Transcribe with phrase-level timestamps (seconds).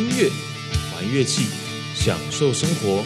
[0.00, 0.30] 音乐，
[0.94, 1.50] 玩乐器，
[1.94, 3.04] 享受生活。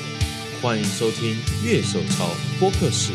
[0.62, 3.12] 欢迎收听乐手潮播客室。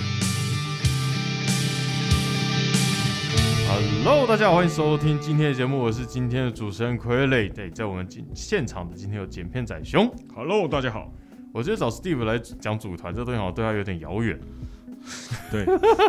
[3.69, 7.49] Hello，大家好，欢迎收听今天的节目，我是今天的主持人傀儡。
[7.53, 10.13] 对，在我们今现场的今天有剪片仔熊。
[10.35, 11.09] Hello，大家好。
[11.53, 14.37] 我觉得找 Steve 来讲组团这东西好像对他有点遥远。
[15.49, 15.63] 对，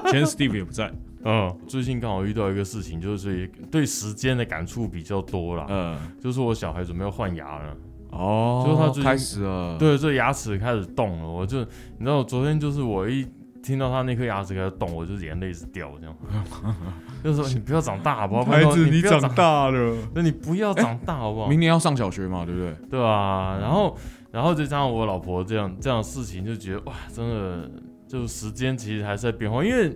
[0.06, 0.92] 今天 Steve 也不在。
[1.24, 5.66] 嗯，最近刚好遇到一个事情，就是对时间的感触比较多啦。
[5.68, 7.76] 嗯，就是我小孩准备要换牙了，
[8.10, 11.58] 哦，就是他最近开始了。，对，这牙齿开始动了，我就
[11.98, 13.26] 你知道，昨天就是我一
[13.62, 16.16] 听到他那颗牙齿开始动，我就眼泪直掉这样，
[17.22, 18.44] 就是说你不要长大好不好？
[18.44, 21.48] 孩子，你你长，大了，那你不要长大好不好？
[21.52, 22.74] 明年要上小学嘛，对不对？
[22.90, 23.94] 对啊，然后
[24.32, 27.70] 然后再加上我老婆这样这样的事情，就觉得哇，真的
[28.08, 29.94] 就时间其实还是在变化，因为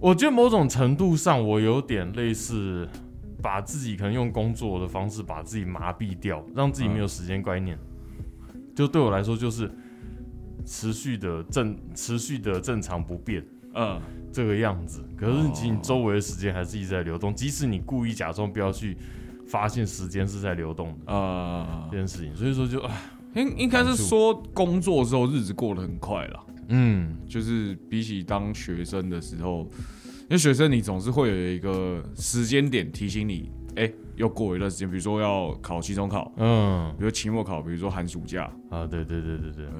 [0.00, 2.88] 我觉得某种程度上我有点类似
[3.42, 7.78] 把自己可能用工作的方式把自己麻痹掉，让自己没有时间观念，
[8.74, 9.70] 就对我来说就是
[10.64, 13.44] 持续的正持续的正常不变。
[13.74, 14.00] 嗯，
[14.32, 18.96] 这个样子，可是其实你周围的时间还是一直在流动，即使你故意假装不要去
[19.46, 22.90] 发现时间是在流动的嗯这，件事情，所以说就啊，
[23.34, 29.68] 应应该是说工作之后日子过得很快了，嗯，就是比起当学生的时候，
[30.22, 36.94] 因为学生你总是会有一个时间点提醒你，哎，又过一段时间，比如说要考期中考，嗯。
[36.98, 39.74] 比如期末考，比如说寒暑假，啊，对对对对对，对，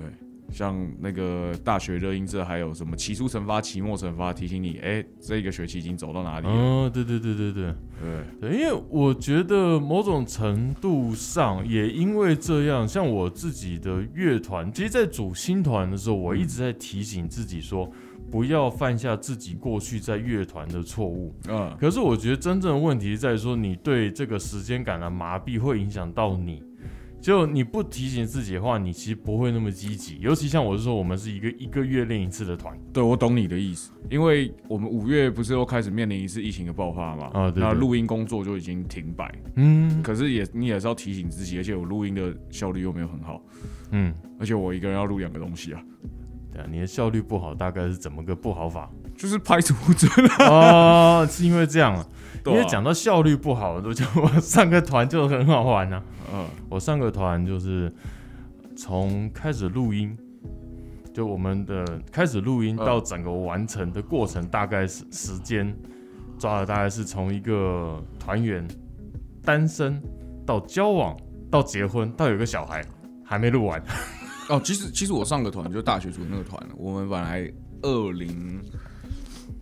[0.53, 6.53] 像那个大学热音社还有什么期初惩罚、期末惩罚，提醒你，哎，这个学期已经走到哪里了？
[6.53, 17.91] 哦，对对对对对对，对，因为我觉得某种程度上也因为这样，像我自己的乐团，其实，在组新团的时候，我一直在提醒自己说，
[18.31, 21.35] 不要犯下自己过去在乐团的错误。
[21.49, 26.63] 嗯，可是我觉得真正的问题在于说，你对这个时间感的麻痹会影响到你。
[27.21, 30.19] 就你不提醒自己的话，你其实不会那么积极。
[30.21, 37.63] 尤其像我是说，我们是一个一个月练一次的团，对，我懂你的意思，因为我们五月不是又开始面临一次疫情的爆发嘛，啊对对。
[37.63, 40.03] 那录音工作就已经停摆，嗯。
[40.03, 43.43] 可是也你也是要提醒自己，而且我录音的效率又没有很好，
[43.91, 45.83] 嗯，而且我一个人要录两个东西啊，
[46.53, 48.91] 对啊，你的效率不好，大概是怎么个不好法？
[49.21, 52.07] 就是拍出准啊，哦，是因为这样啊。
[52.47, 56.03] 因为讲到效率不好，我就我上个团就很好玩啊。
[56.33, 57.93] 嗯我上个团就是
[58.75, 60.17] 从开始录音，
[61.13, 65.71] 就我们的开始录音嗯到整个完成的过程，大概是时间
[66.39, 68.67] 抓的大概是从一个团员
[69.45, 70.03] 单身
[70.47, 71.15] 到交往
[71.51, 72.83] 到结婚到有个小孩，
[73.23, 73.83] 还没录完。
[74.49, 77.53] 哦，其实其实我上个团就大学组那个团，我们本来
[77.83, 78.63] 二零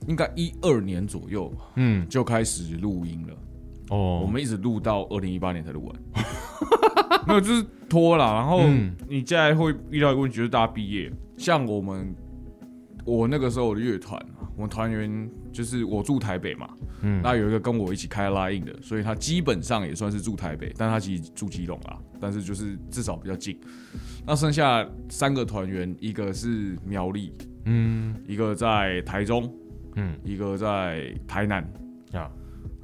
[0.09, 3.35] 应该一二年左右嗯，就开始录音了。
[3.91, 5.97] 哦，我们一直录到二零一八年才录完，
[7.29, 8.35] 没有就是拖了。
[8.35, 12.15] 然后嗯你接下来会遇到一个问题，就是大家毕业，像我们
[13.05, 14.21] 我那个时候的乐团，
[14.57, 16.69] 我们团员就是我住台北嘛，
[17.03, 23.59] 嗯那有一个跟我一起开拉印的，所以他基本上也算是住台北，但他其实住基隆啦，但是就是至少比较近。
[24.27, 27.33] 那剩下三个团员，一个是苗栗，
[27.65, 29.51] 嗯一个在台中，
[29.99, 31.63] 嗯一个在台南，
[32.13, 32.31] 啊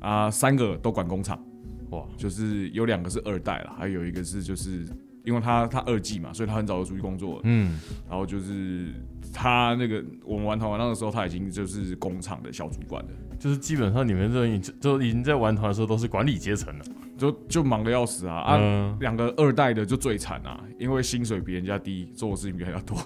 [0.01, 1.43] 啊，三个都管工厂。
[1.91, 4.85] 哇就是有两个是二代了，还有一个是就是
[5.25, 7.41] 因为他他二季嘛，所以他很早就出去工作了。
[7.45, 8.89] 嗯然后就是
[9.33, 16.85] 他那个我们玩团玩那个时候，他已经就是工厂的小主管了，就是基本上你们这已经都已经在玩团的时候都是管理阶层了。
[17.17, 18.57] 就就忙得要死啊啊！
[18.61, 18.97] 嗯。
[19.01, 22.97] 两个二代的就最惨啊，因为薪水比人家低，做的事情比人家多。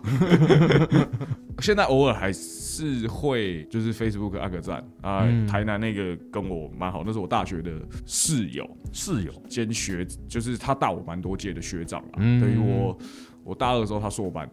[1.60, 5.46] 现在偶尔还是会就是 Facebook 按个赞啊，嗯。
[5.46, 7.72] 台南那个跟我蛮好，那是我大学的
[8.06, 12.40] 室友，室友，兼学，就是他大我蛮多届的学长啦，嗯。
[12.40, 12.96] 等于我
[13.44, 14.48] 我大二的时候他硕班，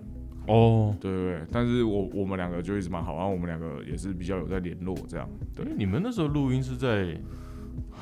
[0.48, 5.66] 哦，对对对，但是我我们两个就一直蛮好，然后我们两个也是比较有在联络这样，对。
[5.66, 7.16] 诶，你们那时候录音是在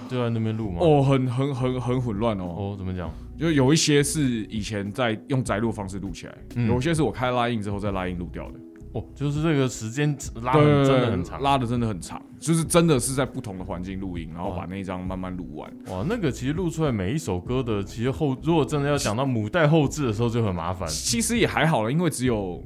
[0.10, 0.78] 就在那边录吗？
[0.81, 3.10] 哦，很很很很混乱哦，哦，怎么讲？
[3.38, 8.60] 就有一些是以前在用宅录方式录起来，嗯有一些是我开拉印之后再拉印录掉的，
[8.94, 11.42] 哦，就是这个时间拉对的真的很长。
[11.42, 15.72] 拉的真的很长，就是真的是在不同的环境录音，然后把那一张慢慢录完。
[15.88, 20.88] 哇，那个其实录出来每一首歌的，其实后如果真的要讲到母带后置的时候就很麻烦。
[20.88, 22.64] 其实也还好了，因为只有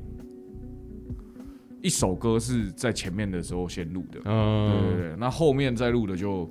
[1.82, 6.50] 一首歌是在前面的时候先录的，对对嗯，对，那后面再录的就，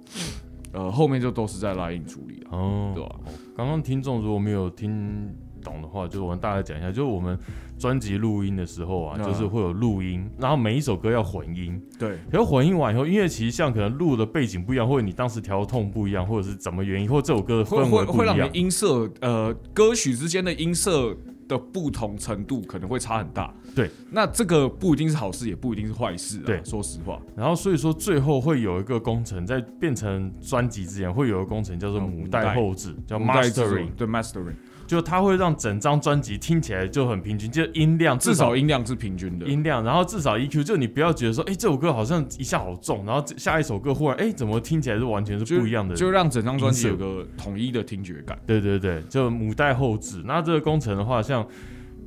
[0.73, 3.17] 呃，后面就都是在拉音处理了，哦，对吧？
[3.57, 7.39] 刚刚听众如果没有听懂的话，就我们大概讲一下，就是我们
[7.79, 21.17] 专辑录音的时候啊，嗯就是会有录音，然后每一首歌要混音，对，然后混音完以后，因为其实像可能录的背景不一样，或者你当时调的痛不一样，或者是怎么原因，或者这首歌的会氛围不会会让你一样，音色呃歌曲之间的音色
[21.49, 23.53] 的不同程度可能会差很大。
[23.77, 26.47] 对，那这个不一定是好事，也不一定是坏事啊。
[26.47, 34.55] 对说实话，然后所以说最后会有一个工程，在变成专辑之前会有一个工程叫做嗯母带后置，叫 mastering，对 mastering，
[34.87, 39.45] 就它会让整张专辑听起来就很平均，就音量至少音量是平均的。
[39.47, 45.95] 音量，然后至少 EQ，就你不要觉得说，哎、这首歌好像一下好重，然后下一首歌忽然，哎、怎么听起来是完全是不一样的？
[45.95, 48.39] 就让整张专辑有个统一的听觉感。
[48.47, 50.23] 对对对，就母带后置。
[50.25, 51.47] 那这个工程的话，像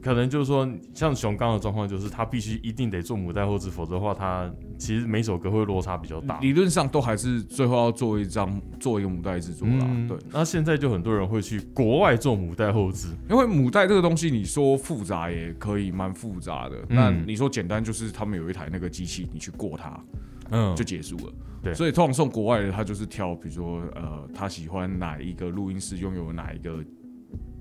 [0.01, 6.39] 可能就是说，像熊刚的状况，就是他必须一定得做母带后置，否则的话，他其实每首歌会落差比较大。
[6.39, 9.85] 理论上都还是最后要做一张做一个母带制作啦。
[9.87, 16.77] 嗯对，那现在就很多人会去国外做母带后置，因为母带这个东西，你说复杂也可以蛮复杂的。
[16.89, 20.03] 嗯那你说简单，就是他们有一台那个机器，你去过它，
[20.51, 21.33] 嗯，就结束了。
[21.61, 26.81] 对所以通常送国外的，他就是挑，比如说呃，他喜欢哪一个录音室拥有哪一个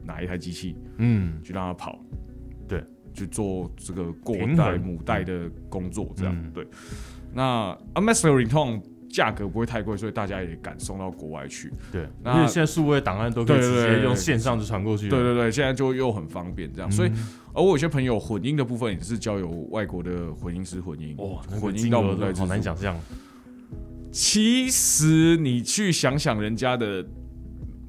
[0.05, 2.28] 哪一台机器，嗯去让他跑，对，
[3.19, 6.67] 去做这个过平衡带母带的工作，这样、嗯对。
[7.33, 8.15] 那 a
[8.47, 8.81] 常
[9.11, 11.73] 价格不会太贵，所以大家也敢送到国外去。
[11.91, 15.09] 对，那因为现在数位档案都可以直接对对对对用线上就传过去。
[15.09, 17.11] 对对对，现在就又很方便这样，嗯所以
[17.55, 22.95] 而我有些朋友混音的部分也是交由外国的混音师混音，哇，那个混音到母带好难想象。
[24.13, 27.05] 其实你去想想人家的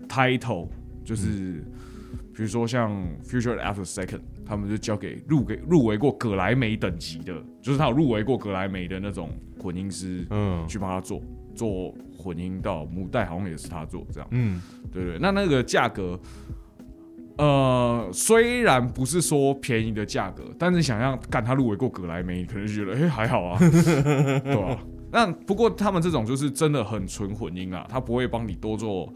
[0.07, 0.67] title，
[1.03, 1.63] 就是、
[2.39, 2.89] 比如说像
[3.21, 9.29] Future After Second，他们就交给入给入围过葛莱美等级的，就是他有入围过葛莱美的那种
[9.61, 11.21] 混音师嗯去帮他做
[11.53, 15.19] 做混音到母带，好像也是他做这样，嗯，对对。
[15.19, 16.17] 那那个价格。
[17.37, 24.77] 呃，虽然不是说便宜的价格，但是想象干他入围过葛莱美，你可能就觉得哎、还好啊， 对吧、
[25.11, 29.13] 那不过他们这种就是真的很纯混音啊，他不会帮你多做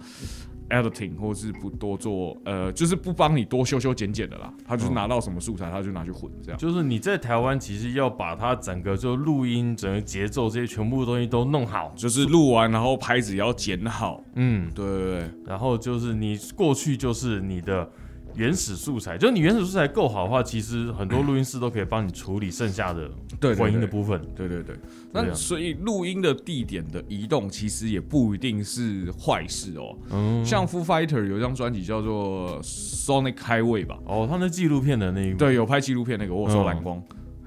[0.69, 4.53] editing，或是不多做呃，就是不帮你多修修剪剪的啦。
[4.65, 6.57] 他就拿到什么素材，他就拿去混这样。
[6.59, 14.23] 就是你在台湾其实要把它整个就录音、整个节奏这些全部东西都弄好，就是录完，然后拍子也要剪好。
[14.35, 17.89] 嗯，对对对，然后就是你过去就是你的
[18.35, 23.09] 原始素材，就是你原始素材够好的话，其实很多录音室都可以帮你处理剩下的
[23.55, 24.19] 混音的部分。
[24.35, 24.75] 对对对。
[25.11, 29.95] 那所以录音的地点的移动其实也不一定是坏事哦。
[30.11, 37.01] 嗯，像 Foo Fighter 有一张专辑叫做 Sonic Highway 吧，哦，他那纪录片的那一，对，有拍纪录片那个，我有收嗯蓝光。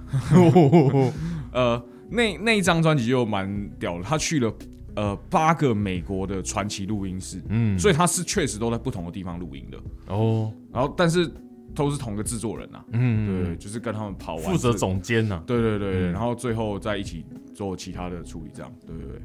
[1.53, 4.53] 呃，那那一张专辑就蛮屌的，他去了
[4.97, 9.79] 呃八个美国的传奇录音室，嗯，所以他是确实都在不同的地方录音的，
[10.09, 11.31] 哦，然后但是
[11.75, 19.21] 都是同个制作人啊，嗯，对，就是跟他们跑完负责，总监呐，对对对然后最后在一起做其他的处理，这样，对对对，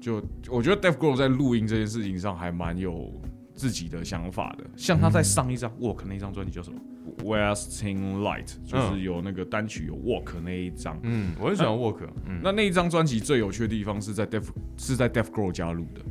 [0.00, 3.10] 就我觉得 d e f Grohl 在录音这件事情上还蛮有
[3.54, 6.80] 自己的想法的，像他在上一张 Walk 那张专辑叫什么
[7.22, 10.98] ？Westing Light，就是有那个单曲有 Walk 那一张。
[11.04, 12.40] 嗯，我很喜欢 Work，嗯。
[12.42, 16.02] 那那一张专辑最有趣的地方是在 Def 是在 Def Grohl 加入的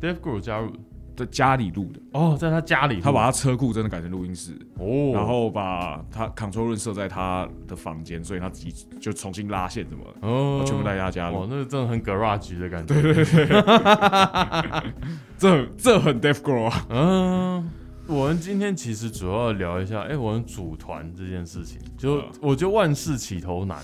[0.00, 0.72] ，，Dave Grohl 加入，
[1.16, 2.00] 在家里录的。
[2.12, 11.46] 哦，在他家里，他把他车库真的改成录音室，哦，然后把他 control room 设在他的房间，所以他自己就重新拉线什么的，哦，全部在他家哇，录。
[11.50, 13.46] 那个真的很 garage 的感觉，对对对，
[15.38, 16.86] 这很这很 Def Grohl 啊。
[16.90, 17.70] 嗯，
[18.06, 22.24] 我们今天其实主要聊一下，哎、我们组团这件事情，就、嗯。
[22.40, 23.78] 我觉得万事起头难。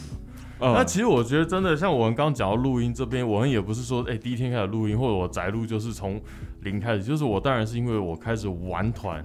[0.58, 6.20] 呃那其实我觉得真的，像我们刚刚讲到录音这边，我们也不是说，哎、第一天开始录音，或者我宅录就是从
[6.62, 9.24] 零开始，就是我当然是因为我开始玩团，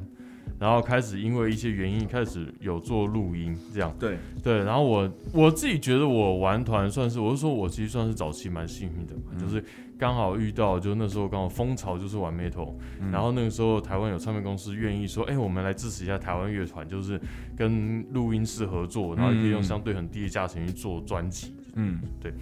[0.60, 3.94] 然后开始因为一些原因开始有做录音这样。
[4.00, 9.40] 对，对，然后我我自己觉得我玩团算是，我是说我其实算是早期蛮幸运的嘛，嗯。
[9.40, 9.64] 就是
[9.98, 13.12] 刚好遇到，就那时候刚好风潮就是玩 metal，、嗯。
[13.12, 17.20] 然后那个时候台湾有唱片公司愿意说，哎、我们来支持一下台湾乐团，就是
[17.56, 19.64] 跟录音室合作，然后也可以用嗯。
[19.64, 22.00] 相对很低的价钱去做专辑，嗯。
[22.22, 22.34] 对。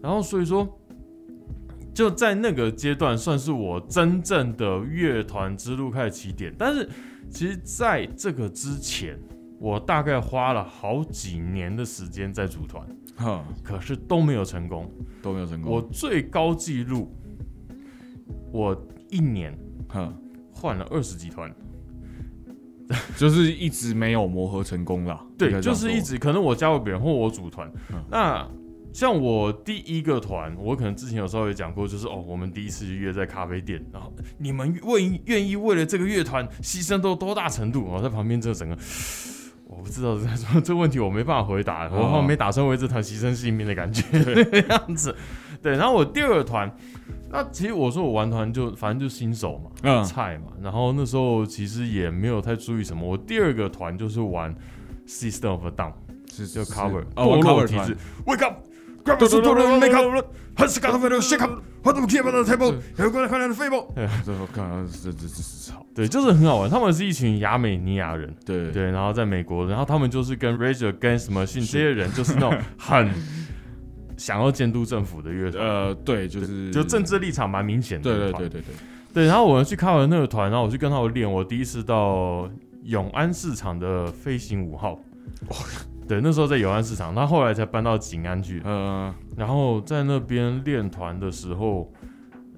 [0.00, 0.66] 然后所以说。
[1.94, 6.54] 就在那个阶段，算是我真正的乐团之路开始起点。
[6.58, 6.88] 但是，
[7.30, 9.18] 其实在这个之前，
[9.58, 12.86] 我大概花了好几年的时间在组团。
[13.14, 14.90] 哈可是都没有成功。
[15.20, 15.70] 都没有成功。
[15.70, 17.14] 我最高纪录，
[18.50, 18.74] 我
[19.10, 19.56] 一年
[19.88, 20.12] 哈
[20.50, 21.54] 换了二十几团，
[23.16, 25.22] 就是一直没有磨合成功啦。
[25.36, 27.70] 对，就是一直可能我加入别人或我组团。
[27.92, 28.48] 嗯那
[28.92, 37.84] 像我第一个团，我可能之前有稍微讲过，就是哦，我们第一次约在咖啡店，然后你们为愿意为了这个乐团牺牲到多大程度？
[37.84, 38.76] 我在旁边这整个。
[39.64, 45.16] 我不知道这 这问题我没办法回答，我好像没打算为这团牺牲性命的感觉 那个样子。
[45.62, 46.70] 对，然后我第二个团，
[47.30, 53.08] 那其实我说我玩团就反正就新手嘛，嗯菜嘛，然后那时候其实也没有太注意什么。
[53.08, 54.54] 我第二个团就是玩
[55.06, 55.94] System of a Down，
[56.30, 58.56] 是就 cover 哦堕落 cover 团体质，Wake up。
[61.82, 62.76] What do keep on the table?
[62.96, 63.86] You're gonna find the fable.
[64.24, 66.70] 这我看这这这是好，对，就是很好玩。
[66.70, 73.10] 他们是一群亚美尼亚人，对对，然后在美国，然后他们就是跟 Rage Against Machine 这些人，就是那种很
[74.16, 78.04] 想要监督政府的乐团，呃对，就是就政治立场蛮明显的。
[78.04, 78.74] 对对对对对，
[79.14, 79.26] 对。
[79.26, 81.28] 然后我们去看完那个团，然后我去跟他们练。
[81.30, 82.48] 我第一次到
[82.84, 84.96] 永安市场的飞行五号，
[86.06, 88.60] 对，那时候在永安市场，他后来才搬到景安去。
[88.64, 91.90] 嗯然后在那边练团的时候，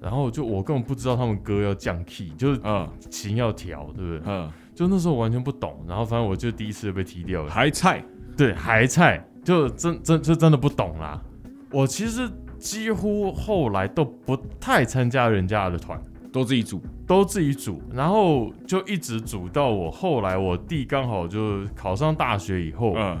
[0.01, 4.21] 然后就我根本不知道他们歌要降 key，就是嗯琴要调，对不对？
[4.25, 7.49] 嗯就那时候完全不懂，然后反正我就第一次被踢掉了。
[7.49, 8.03] 还菜，
[8.35, 11.21] 对，还菜，就真真就真的不懂啦。
[11.71, 15.97] 我其实几乎后来都不太参加人家的团，
[16.29, 23.17] 都自己煮，都自己组，然后就一直组到我后来我弟刚好就考上大学以后，嗯，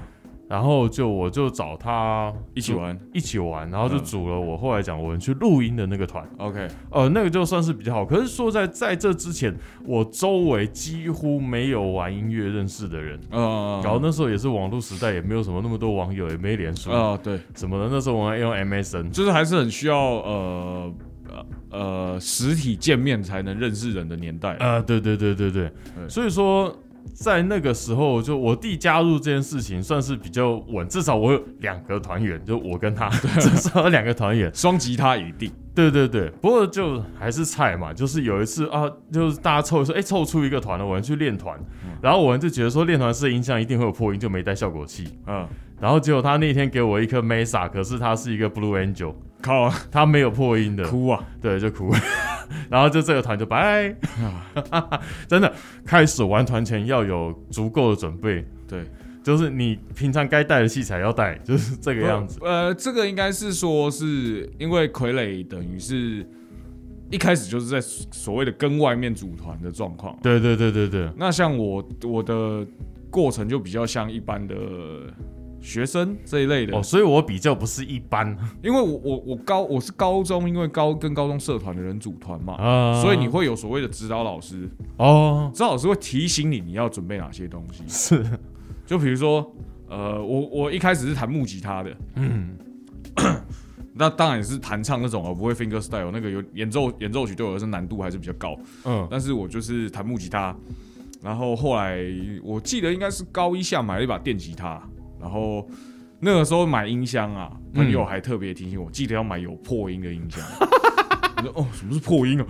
[0.55, 8.05] 然后就我就找他一起玩一起玩，然后就嗯组了我后来讲我们去录音的那个团，，OK，呃，那个就算是比较好。
[8.05, 13.19] 可是说在在这之前，我周围几乎没有玩音乐认识的人。
[13.31, 17.89] 嗯，然后那时候也是网络时代，也没有什么那么多网友，也没连书啊对，什么的。
[17.91, 20.93] 那时候我们用 MSN，就是还是很需要呃
[21.29, 26.73] 呃呃实体见面才能认识人的年代，呃，对对对对对，对所以说
[27.13, 33.09] 在那个时候，就我弟加入这件事情算是比较稳，至少我有两个团员，就我跟他，
[33.39, 34.53] 至少有两个团员。
[34.53, 41.57] 双吉他一定，对对对，不过就还是菜嘛，就是有一次啊，就是大家凑说，哎，凑出一个团了，我们去练团，
[42.01, 45.07] 然后我们就觉得说练团式的音箱一定会有破音，就没带效果器。
[45.27, 45.47] 嗯，
[45.79, 51.93] 然后结果他那天给我一颗 Mesa，可是它是一个 Blue Angel，靠，他没有破音的，哭啊，对，就哭，
[52.69, 53.95] 然后就这个团就拜，
[55.27, 55.53] 真的
[55.85, 58.85] 开始玩团前要有足够的准备，对，
[59.23, 62.39] 就是你平常该带的器材要带，就是这个样子。
[62.41, 66.25] 呃，这个应该是说，是因为傀儡等于是
[67.11, 70.17] 一开始就是在所谓的跟外面组团的状况。
[70.23, 72.65] 对对对对对，那像我我的
[73.11, 74.55] 过程就比较像一般的
[75.65, 78.37] 学生这一类的，哦，所以我比较不是一般。
[78.63, 82.53] 因为我我我高我是高中，因为高跟高中社团的人组团嘛。
[82.53, 87.83] 啊，所以你会有所谓的指导老师，哦，指导老师会提醒你你要准备哪些东西。
[87.87, 88.23] 是，
[88.85, 89.51] 就比如说，
[89.89, 92.55] 呃，我我一开始是弹木吉他的，嗯，
[93.93, 98.55] 那当然也是弹唱那种哦，不会 finger style，那个有演奏演奏曲对我来说难度还是比较高。
[98.83, 100.55] 嗯，但是我就是弹木吉他，
[101.23, 101.99] 然后后来
[102.43, 104.81] 我记得应该是高一下买了一把电吉他，
[105.25, 105.67] 然后
[106.19, 110.39] 那个时候买音箱啊，朋友还特别提醒我，记得要买有破音的音箱。
[111.37, 112.45] 我说哦，什么是破音啊？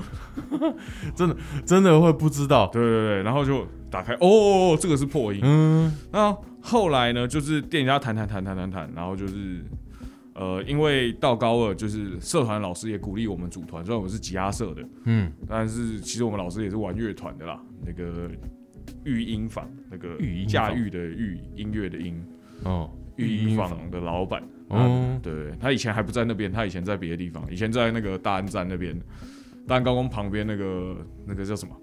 [1.16, 5.40] 真的真的会不知道，对对对，然后就打开，哦，这个是破音。
[5.42, 9.64] 嗯，那后来呢，就是电吉他弹弹弹弹弹弹，然后就是
[10.34, 18.30] 呃，因为到高二，就是社团老师也鼓励我们组团，虽然我是吉他社的，嗯，但是其实我们老师也是玩乐团的啦，那个
[19.06, 22.22] 育音坊，那个驾驭的育，音乐的音，
[22.64, 24.42] 哦，御衣坊的老板。
[24.42, 29.00] 哦哦，对，他以前还不在那边，他以前在别的地方，以前在那个大安站那边，
[29.68, 31.76] 大安高工旁边那个那个叫什么？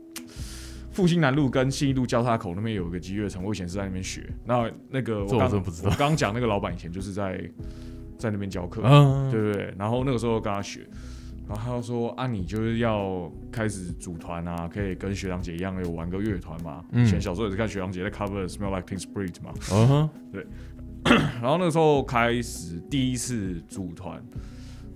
[0.91, 4.29] 复兴南路跟信义路交叉口那边有一个集乐城，我以前是在那边学。
[4.45, 7.41] 那那个这我刚真不知道我刚刚讲那个老板以前就是在
[8.19, 9.73] 在那边教课，嗯，对不对。
[9.79, 10.81] 然后那个时候跟他学，
[11.49, 16.85] 然后他就说啊，你就是要开始组团啊，可以跟学长姐一样有玩个乐团嘛。
[16.93, 19.53] 嗯以前小时候也是看学长姐在 cover Smell Like Teen Spirit 嘛。
[19.73, 20.47] 嗯哼，对
[21.43, 24.23] 然后那个时候开始第一次组团，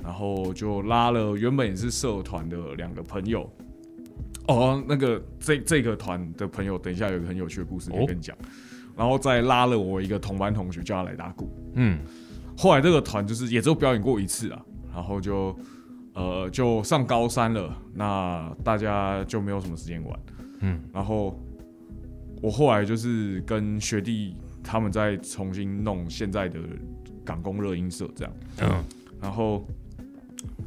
[0.02, 3.50] 然后就拉了原本也是社团的两个朋友。
[4.46, 8.36] 哦，那个这这个团的朋友，等一下有一个很有趣的故事可以哦跟你讲。
[8.96, 11.50] 然后再拉了我一个同班同学，叫他来打鼓。
[11.74, 11.98] 嗯，
[12.56, 15.54] 后来这个团就是也只有表演过一次啊，然后就
[16.16, 20.18] 呃就上高三了，那大家就没有什么时间玩。
[20.60, 21.38] 嗯，然后
[22.42, 26.58] 我后来就是跟学弟他们再重新弄现在的
[27.22, 28.32] 港工热音社这样，
[28.62, 28.82] 嗯，
[29.20, 29.66] 然后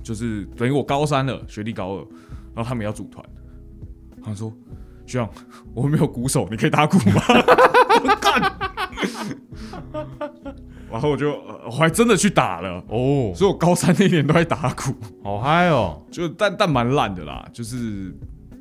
[0.03, 1.97] 就是等于我高三了，学弟高二，
[2.53, 3.25] 然后他们要组团，
[4.21, 4.53] 他们说
[5.07, 5.27] 学长
[5.73, 7.21] 我没有鼓手，你可以打鼓吗？
[8.21, 8.39] 干，
[10.91, 14.93] 然后我就、呃我还真的去打了，哦，所以我高三那年都在打鼓，
[15.23, 18.13] 好嗨哦，就但但蛮烂的啦，就是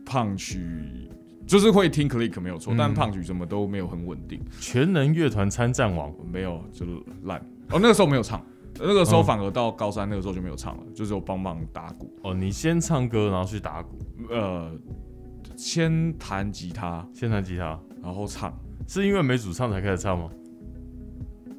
[0.04, 0.60] 胖曲。
[1.46, 2.76] 就是会听 click 没有错，嗯。
[2.76, 6.92] 但胖曲什么都没有很稳定，全能乐团参战王，没有就是
[7.22, 7.38] 烂。
[7.70, 8.44] 哦，那个时候没有唱，
[8.78, 9.24] 那个时候嗯。
[9.24, 12.14] 反而到高三那个时候就没有唱了，就是我帮忙打鼓。
[12.22, 14.70] 哦，你先唱歌，然后去打鼓，呃，
[15.56, 18.52] 先弹吉他，先弹吉他，然后唱，
[18.86, 20.28] 是因为没主唱才开始唱吗？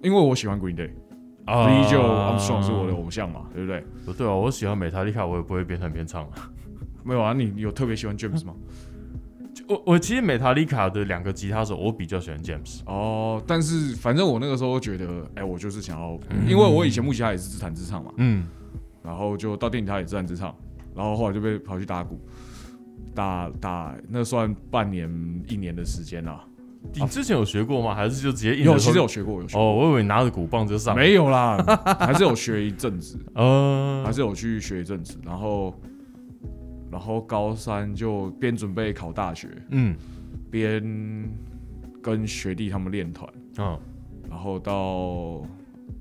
[0.02, 0.92] 因为我喜欢 Green Day，
[1.46, 3.84] 啊 Billy Joe Armstrong 是我的偶像嘛，对不对？
[4.06, 6.52] 不对啊，我喜欢美塔丽卡，我也不会边弹边唱啊。
[7.04, 8.54] 没有啊，你你有特别喜欢 James 吗？
[9.68, 12.82] 我我其实美塔丽卡的两个吉他手，我比较喜欢 James。
[12.86, 18.48] 哦，但是反正我那个时候觉得，哎、我就是想要，因为我以前木吉他也是自弹自唱嘛，嗯，
[19.04, 20.56] 然后就到电吉他也自弹自唱，
[20.96, 22.20] 然后后来就被跑去打鼓，
[23.14, 25.10] 打打那算半年
[25.48, 26.44] 一年的时间啦。
[26.94, 27.94] 你之前有学过吗？
[27.94, 29.62] 还是就直接硬着有，其实有学过，有学过。
[29.62, 30.96] 哦，我以为你拿着鼓棒就上。
[30.96, 31.58] 没有啦，
[32.00, 35.74] 还是有学一阵子，呃 还，是有去学一阵子，然后，
[36.92, 39.96] 然后高三就边准备考大学，嗯
[40.50, 41.30] 边
[42.02, 43.78] 跟学弟他们练团，嗯，
[44.30, 45.42] 然后到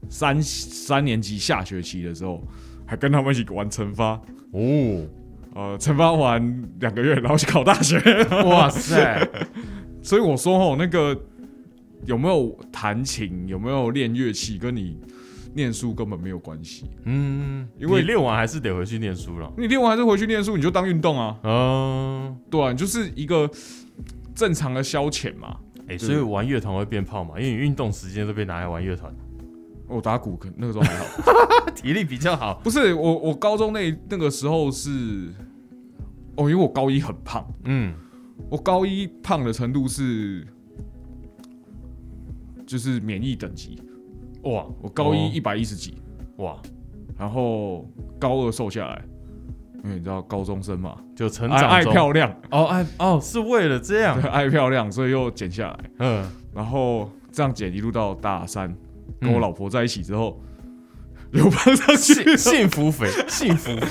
[0.09, 2.43] 三三年级下学期的时候，
[2.87, 4.13] 还跟他们一起玩惩罚，
[4.53, 5.07] 哦，
[5.55, 7.99] 呃，惩罚完两个月，然后去考大学。
[8.47, 9.29] 哇塞，
[10.09, 11.15] 所以我说哦，那个
[12.07, 14.97] 有没有弹琴，有没有练乐器，跟你
[15.53, 16.87] 念书根本没有关系。
[17.05, 19.53] 嗯，因为你练完还是得回去念书了。
[19.59, 23.51] 你练完还是回去念书，你就当运动啊，嗯，对啊，你就是一个
[24.35, 25.55] 正常的消遣嘛。
[25.89, 27.39] 哎、所以玩乐团会变胖嘛？
[27.39, 29.15] 因为你运动时间都被拿来玩乐团，
[29.89, 31.05] 我打鼓可那个时候还好，
[31.77, 32.59] 体力比较好。
[32.65, 34.91] 不是我我高中那那个时候是，
[36.37, 37.93] 哦，因为我高一很胖，嗯，
[38.51, 40.47] 我高一胖的程度是，
[42.67, 43.81] 就是免疫等级，
[44.45, 45.31] 哇，我高一哦。
[45.35, 46.01] 一百一十几，
[46.37, 46.57] 哇，
[47.19, 47.87] 然后
[48.19, 49.05] 高二瘦下来，
[49.85, 58.75] 因为你知道高中生嘛，就成长爱漂亮，哦，爱哦，是为了这样，爱漂亮，所以又减下来，嗯，然后这样减一路到大三，
[59.21, 60.41] 跟我嗯老婆在一起之后，
[61.33, 63.87] 又胖上去幸，幸福肥， 幸福肥，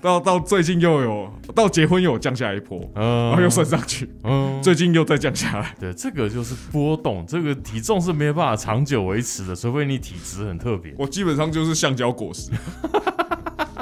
[0.00, 5.74] 到到最近又有到结婚又有降下来一波，嗯，然后又升上去，嗯，最近又再降下来。
[5.78, 10.94] 对，这个就是波动，这个体重是没有办法长久维持的，除非你体质很特别。
[10.98, 12.50] 我基本上就是橡胶果实。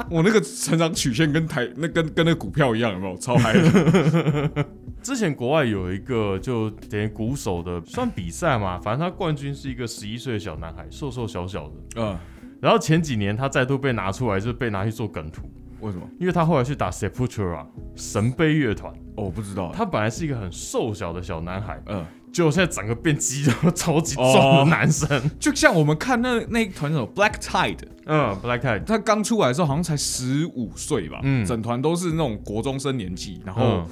[0.09, 4.65] 我那个成长曲线跟台那跟跟那个股票一样，有没有超嗨的？
[5.03, 11.73] 之前国外有一个就等于鼓手的算比赛嘛，反正他冠军是一个十一岁的小男孩，瘦瘦小小的。
[11.97, 12.17] 嗯，
[12.61, 15.43] 然后前几年他再度被拿出来，就是被拿去做梗图，
[15.81, 16.07] 为什么？
[16.19, 17.65] 因为他后来去打 Sepultura
[17.95, 19.71] 神杯乐团，哦，我不知道。
[19.73, 25.29] 他本来是一个很瘦小的小男孩，嗯，结果现在整个变肌肉超级壮的男生。
[25.39, 31.45] 就像我们看那那一团那种 Black Tide，嗯，Black Tide，他刚出来的时候好像才十五岁吧，嗯。
[31.45, 33.63] 整团都是那种国中生年纪，然后。
[33.63, 33.87] 嗯，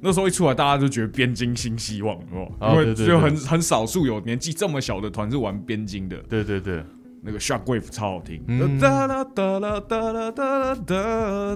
[0.00, 3.06] 那时候一出来，大家就觉得边金新希望，哦因为对对对。
[3.06, 6.16] 就很很少数有年纪这么小的团是玩边金的。
[6.28, 6.84] 对对对，
[7.26, 8.78] 那个 Shockwave 超好听，嗯。
[8.78, 10.94] 哒啦哒啦哒啦哒啦哒，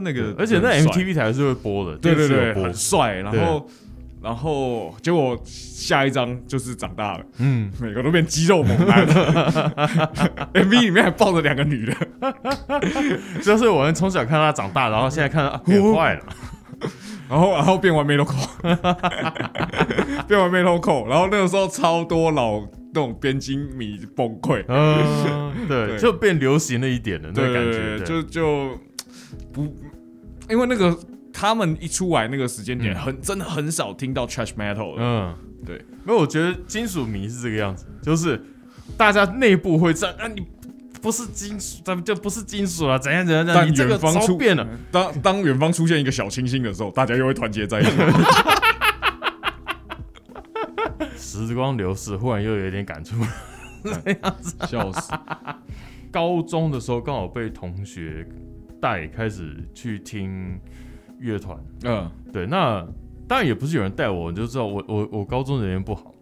[0.03, 3.15] 那个而且那 MTV 台是会播的，对对对，很帅。
[3.15, 3.69] 然后
[4.23, 9.07] 然后结果下一张就是长大了，嗯，每个都变肌肉猛男，
[10.53, 11.95] MV 里面还抱着两个女的，
[13.41, 16.25] 就是我们从小看他长大，然后现在看他啊变坏了。
[17.31, 18.67] 然后然后变完 Metal Core，
[20.27, 22.61] 变完 Metal Core，然后那个时候超多老
[22.93, 25.99] 那种边金迷崩溃，嗯，对，对。
[25.99, 28.79] 就变流行了一点的那对个感觉，就就
[29.53, 29.63] 不，
[30.49, 30.99] 因为那个
[31.33, 32.97] 他们一出来那个时间点，嗯。
[32.97, 38.43] 很真的很少听到 Trash Metal 的，嗯，对，没有，我觉得金属迷是这个样子，就是
[38.97, 40.45] 大家内部会这样啊，你
[41.01, 47.91] 不是金属，咱们就不是金属了，怎样怎样怎样，但你这个远方出超变了，当当远方出现一个小清新的时候，大家又会团结在一起。
[51.17, 53.17] 时光流逝，忽然又有一点感触。
[54.69, 55.13] 笑死！
[56.13, 58.27] 高中的时候刚好被同学
[58.81, 60.61] 带开始去听
[61.19, 62.87] 乐团，嗯，对，那
[63.27, 66.15] 当然也不是有人带我，你就知道我我我高中人缘不好，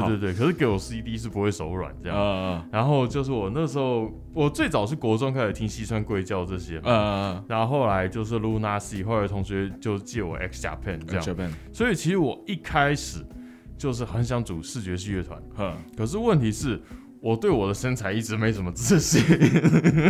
[0.00, 2.18] 对对对，可是给我 CD 是不会手软这样。
[2.18, 13.24] 呃然后就是我那时候，我最早是国中开始听西川贵教这些嘛，呃，然后后来就是 Luna C，后来同学就借我 X Japan 这样，Japan，所以其实我一开始
[13.76, 16.80] 就是很想组视觉系乐团，哼，可是问题是。
[17.24, 19.22] 我对我的身材一直没什么自信，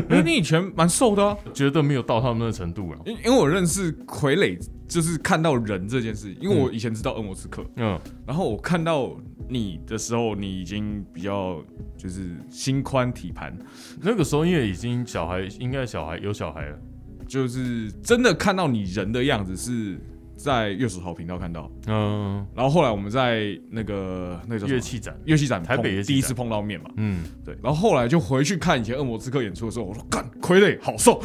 [0.09, 2.97] 因为你以前蛮瘦的啊， 觉得没有到他们那个程度啊。
[3.05, 4.59] 因因为我认识傀儡
[4.93, 9.17] 就是看到人这件事，因为我以前知道恩摩斯克，嗯，然后我看到
[9.49, 11.65] 你的时候，你已经比较
[11.97, 13.57] 就是心宽体盘，
[14.03, 16.79] 那个时候因为已经小孩，应该小孩有小孩了，
[17.27, 19.99] 就是真的看到你人的样子是
[20.43, 31.23] 在乐手好频道看到，嗯，然后后来我们在那个那个叫乐器展，乐器展台北第一次碰到面嘛，嗯，对，然后后来就回去看以前恶魔之客演出的时候，我说干傀儡好瘦，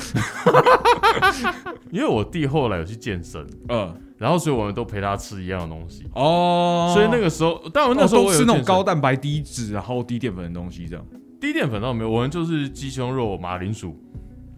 [1.91, 3.93] 因为我弟后来有去健身， 嗯。
[4.17, 11.05] 然后所以我们都陪他吃一样的东西，哦，所以那个时候，但我那时候吃那种高蛋白、低脂，然后低淀粉的东西，这样。
[11.39, 13.95] 低淀粉倒没有，我们就是鸡胸肉、马铃薯，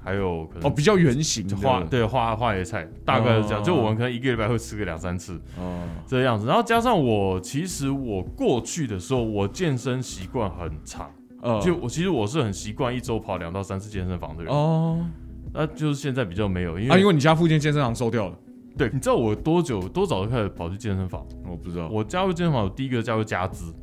[0.01, 1.55] 还有可能哦，比较圆形的。
[1.57, 3.61] 花对花花椰菜，大概是这样。
[3.61, 3.63] 哦。
[3.63, 5.87] 就我们可能一个礼拜会吃个两三次哦。
[6.07, 11.09] 这样子，然后加上我其实我过去的时候，我健身习惯很差，
[11.41, 15.05] 呃就我其实我是很习惯一周跑两到三次健身房的人，哦。
[15.53, 18.35] 那就是现在比较没有，因为啊，为因为你家附近健身房收掉了，
[18.77, 21.25] 对，你知道我多久多早就开始跑去健身房？
[21.49, 21.89] 我不知道。
[21.89, 23.73] 我加入健身房，我第一个加入加资。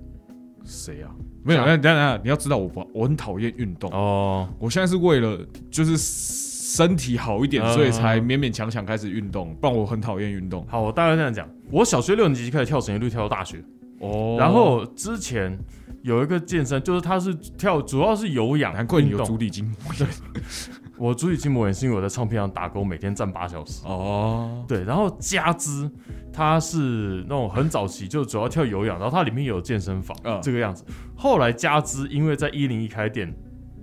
[0.65, 1.11] 谁啊？
[1.47, 5.39] 没有，等等等，你要知道我不，我很讨厌运动，哦，我现在是为了
[5.71, 10.67] 就是身体好一点，嗯所以才勉勉强强开始运动，不然我很讨厌运动。
[10.69, 13.63] 好，我大概这样讲，我小学六年级开始跳绳，一路跳到大学。
[14.01, 14.37] 哦。
[14.39, 15.57] 然后之前
[16.03, 19.65] 有一个健身，就是他是跳，主要是有氧，难怪你有足底筋。
[19.65, 19.75] 膜
[20.99, 23.83] 我足底筋膜炎是因为我在唱片上打工，每天站八小时。
[23.85, 25.91] 哦，对，然后加之
[26.33, 30.85] 它是那种很早期就主要跳有氧，然后它里面有健身房、嗯这个样子。
[31.15, 33.33] 后来加之因为在一零一开店，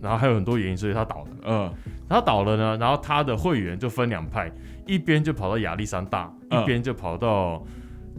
[0.02, 1.28] 然后还有很多原因，所以它倒了。
[1.46, 1.74] 嗯
[2.10, 4.52] 它倒了呢，然后它的会员就分两派，
[4.86, 7.64] 一边就跑到亚历山大，嗯一边就跑到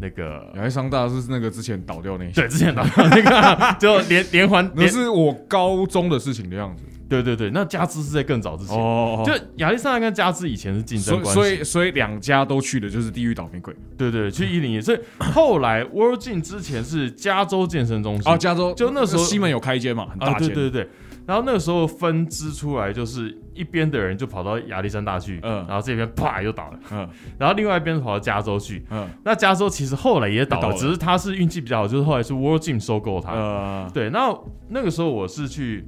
[0.01, 0.51] 那个。
[0.57, 6.85] 亚历山大是那个之前倒掉那些，对，之前倒掉那个 就连连环连，那是我高中的事情的样子。
[7.09, 18.33] 对对对，那加之是在更早之前，哦就亚历山大跟加之以前是竞争关系，所以所以两家都去的就是地狱倒霉鬼对对，去一零一，所以后来 World Gym 之前是加州健身中心。
[18.33, 18.73] 哦，加州。
[18.75, 20.89] 就那时候西门有开一间嘛，很啊，大间，对对对，
[21.27, 25.65] 然后那个时候分支出来，就是一边的人就跑到亚历山大去，嗯。
[25.69, 27.09] 然后这边啪又倒了，嗯。
[27.39, 29.09] 然后另外一边跑到加州去，嗯。
[29.25, 30.77] 那加州其实后来也倒了，倒了。
[30.77, 34.35] 只是他是运气比较好，就是后来是 World Gym 收购他，嗯对，那
[34.69, 35.87] 那个时候我是去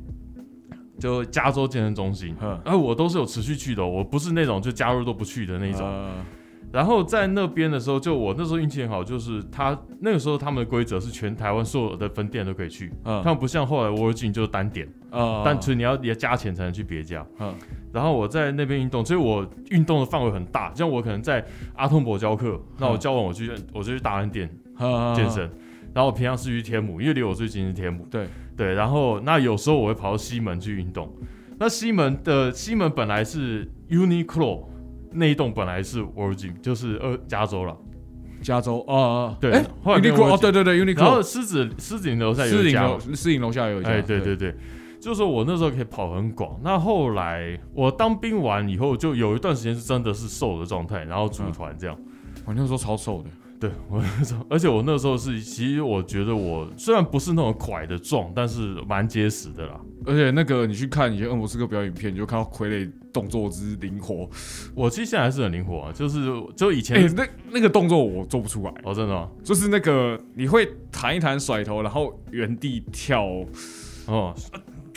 [0.99, 2.59] 就加州健身中心，嗯。
[2.65, 5.87] 然后我都是有持续去的哦、我不是那种就加入都不去的那种。
[5.87, 6.25] 呃
[6.73, 13.23] 然后在那边的时候，就我那时候运气很好，就是他那个时候他们的规则是全台湾所有的分店都可以去，嗯。
[13.23, 17.25] 他们不像后来 World Gym 就是单点，呃但所以你要也加钱才能去别家。
[17.39, 17.55] 嗯。
[17.93, 21.43] 然后我在那边运动，所以我运动的范围很大，像我可能在
[21.77, 25.49] 阿通博教课，那我教完我去我就去大安店嗯健身，
[25.95, 28.07] 然后我平常是去天母，因为离我最近是天母。
[28.11, 28.27] 对
[28.57, 31.13] 对，然后那有时候我会跑到西门去运动。
[31.59, 34.65] 那西门的西门本来是 Uniqlo
[35.13, 37.77] 那一栋本来是 Gym，就是呃加州了。
[38.43, 44.55] 加州啊，对哎后来，Uniqlo 哦，对对对，Uniqlo 然后狮子狮子林楼下有家狮影楼下有一家，哎，对对对，
[45.01, 46.61] 就是说我那时候可以跑很广。
[46.63, 51.99] 那后来我当兵完以后，就有一段时间是真的是瘦的状态，然后组团这样。
[52.45, 59.81] 我那时候超瘦的，对我那时候，而且我那时候是，其实我觉得我虽然不是那种拐的壮，但是蛮结实的啦。
[60.05, 64.29] 而且那个你去看以前恶魔斯克表演片，你就看到傀儡动作之灵活，
[64.75, 69.29] 我其实现在还是很灵活啊，就是就以前、哎，那那个动作我做不出来，哦，真的吗？
[69.43, 73.25] 就是那个你会弹一弹甩头，然后原地跳，
[74.07, 74.35] 哦，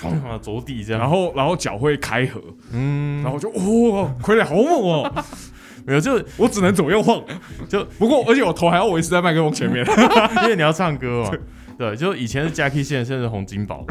[0.04, 2.40] 啊，着地这样，然后然后脚会开合，
[2.72, 5.26] 嗯，然后就哦，傀儡好猛哦，
[5.90, 7.22] 没有，就我只能左右晃，
[7.68, 9.86] 就不过而且我头还要维持在麦克风前面，
[10.44, 11.38] 因为你要唱歌嘛。
[11.80, 13.86] 对，就以前是 Jackie，现在现在是洪金宝。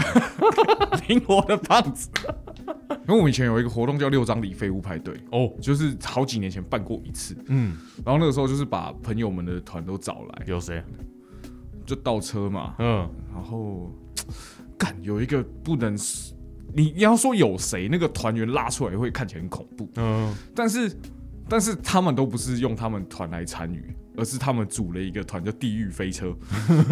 [1.09, 2.11] 灵活的胖子。
[2.91, 10.83] 因为我们以前有一个活动叫六张里废物派对，哦，就是好几年前办过一次，嗯，然后那个时候就是把朋友们的团都找来，有谁？
[11.87, 13.91] 就倒车嘛，嗯，然后
[14.77, 15.97] 干有一个不能，
[16.75, 20.95] 你你要说有谁那个团员拉出来会看起来很恐怖，嗯，但是
[21.49, 26.35] 但是他们都不是用他们团来参与，而是他们组了一个团叫地狱飞车，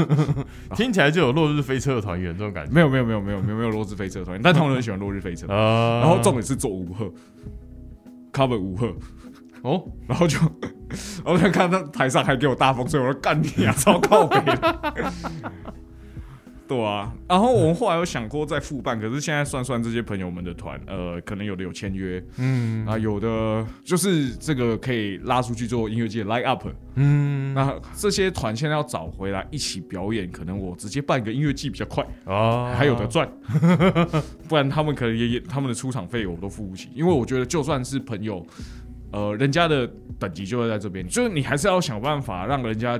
[0.74, 2.72] 听起来就有落日飞车的团员这种感觉。
[2.72, 7.12] 没有没有没有没有没有没有落日飞车团员，但他们很喜欢落日飞车， 啊，然后重点是做五鹤
[8.32, 8.96] ，cover 五鹤，
[9.62, 10.38] 哦，然后就
[11.24, 15.12] 然后就看到台上还给我大风吹，我说干你啊，超靠北的。
[16.68, 26.66] 对啊，然后我们后来有想过再复办，可是现在算算这些朋友们的团，呃，可能有的有签约嗯啊，有的就是这个可以拉出去做音乐界 light up。
[26.96, 33.30] 嗯，那这些团现在要找回来一起表演，可能我直接办一个音乐季比较快，啊，还有的赚。
[34.48, 38.44] 不然他们可能也也他们的出场费我都付不起，因为我觉得就算是朋友，
[39.12, 39.86] 呃，人家的
[40.18, 42.98] 等级就会在这边，就是你还是要想办法让人家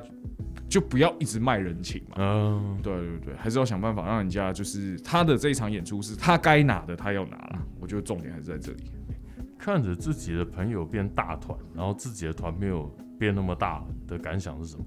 [0.69, 2.17] 就不要一直卖人情嘛。
[2.19, 7.59] 嗯，对对对，还是要想办法让人家就是他的这一场演出是他该拿的，他要拿了。
[7.81, 8.85] 我觉得重点还是在这里。
[9.59, 12.85] 看着自己的朋友变大团，然后自己的团没有
[13.19, 14.85] 变那么大的感想是什么？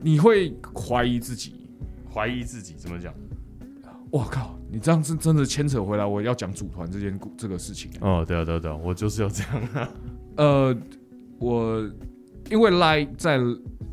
[0.00, 1.68] 你会怀疑自己，
[2.12, 3.14] 怀疑自己怎么讲？
[4.10, 7.90] 我靠，你这样是真的牵扯回来我要讲组团这件故这个事情。
[8.00, 9.62] 哦，对啊，对啊，对啊，我就是要这样。
[9.74, 9.88] 啊
[10.36, 10.76] 呃，
[11.38, 11.80] 我
[12.50, 13.38] 因为 Line 在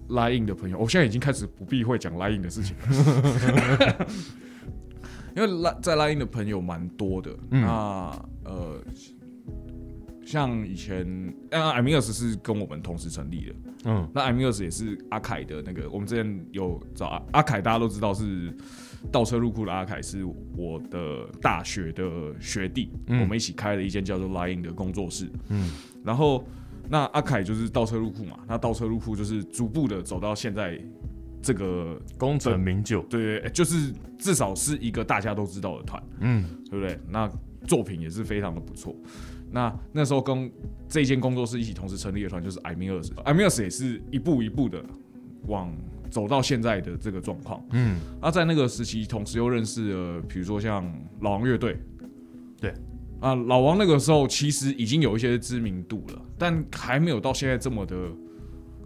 [0.10, 4.08] Line 的朋友，我现在已经开始不避讳讲 Line 的事情了，
[5.36, 7.32] 因为 Line 在 Line 的朋友蛮多的。
[7.52, 8.80] 嗯那呃，
[10.26, 13.56] 像以前，呃，艾米尔斯是跟我们同时成立的。
[13.86, 18.56] 嗯那艾米尔斯也是阿凯的那个，我们之前有找阿阿凯，大家都知道是
[19.12, 22.04] 倒车入库的阿凯，是我的大学的
[22.39, 25.30] 学弟，嗯我们一起开了一间叫做 Line 的工作室。
[25.50, 25.72] 嗯
[26.04, 26.48] 然后
[26.89, 30.80] 那阿凯就是倒车入库嘛，那倒车入库就是逐步的走到现在
[31.41, 33.02] 这个，功成名就。
[33.04, 37.00] 对对，就是至少是一个大家都知道的团，嗯对不对？
[37.10, 37.30] 那
[37.67, 38.95] 作品也是非常的不错。
[39.52, 40.52] 那那时候跟
[40.89, 44.84] 这一间工作室一起同时成立的团就是 i m i r s i m i r s 也是一步一步的
[45.48, 45.74] 往
[46.10, 47.63] 走到现在的这个状况。
[47.71, 50.84] 嗯那在那个时期，同时又认识了，比如说像
[51.21, 51.80] 老王乐队，
[52.60, 52.74] 对
[53.19, 57.95] 啊，老王那个时候其实已经有一些知名度了，但还没有到现在这么的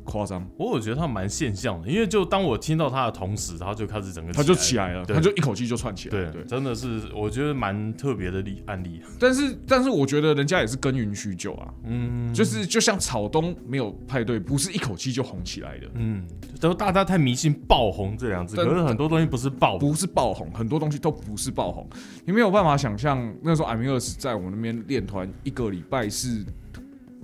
[0.09, 6.31] 夸张，我我觉得他蛮现象的，因为就当我听到他的同时，他就开始整个他就起来了，他就一口气就串起来对了。
[6.31, 9.01] 对，真的是我觉得蛮特别的例案例。
[9.19, 15.87] 但是但是我觉得人家也是耕耘许久啊，嗯，就是就像草东没有派对，不是一口气就红起来的。
[15.95, 16.25] 嗯，
[16.59, 19.79] 都大家太迷信爆红这两字，可是很多东西不是爆的。
[19.79, 21.87] 不是爆红，很多东西都不是爆红。
[22.25, 26.45] 你没有办法想象，那时候艾米尔斯在我们那边练团，一个礼拜是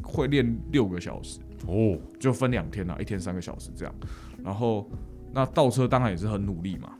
[0.01, 3.95] 会练六个小时，哦，就分两天啊，一天三个小时这样。
[4.43, 4.89] 然后
[5.33, 6.91] 那倒车当然也是很努力嘛。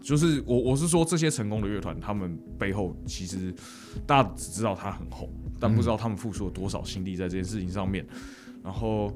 [0.00, 3.52] 就是我我是说这些成功的乐团，他们背后其实
[4.06, 5.28] 大家只知道他很红，
[5.60, 8.06] 但不知道他们付出了多少心力在这件事情上面。
[8.64, 9.12] 然后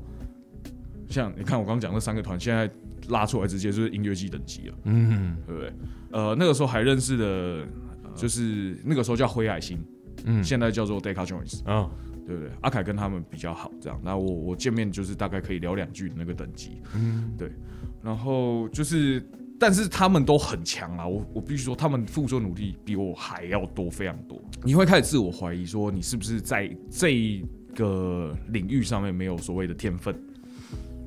[1.09, 2.71] 像你看我刚刚讲那三个团，现在
[3.09, 4.75] 拉出来直接就是音乐季等级了。
[4.85, 5.73] 嗯对不对？
[6.11, 7.67] 呃，那个时候还认识的，
[8.15, 9.83] 就是那个时候叫灰海星，
[10.25, 11.89] 嗯现在叫做 Deca Jones，啊，
[12.27, 12.51] 对不对？
[12.61, 14.01] 阿凯跟他们比较好，这样。
[14.03, 17.51] 那我我见面就是大概可以聊两句的那个等级，嗯对。
[18.03, 19.25] 然后就是，
[19.61, 24.43] 但是他们都很强啊，我我必须说，他们付出的努力比我还要多，非常多。
[24.65, 27.41] 你会开始自我怀疑，说你是不是在这
[27.77, 30.21] 个领域上面没有所谓的天分，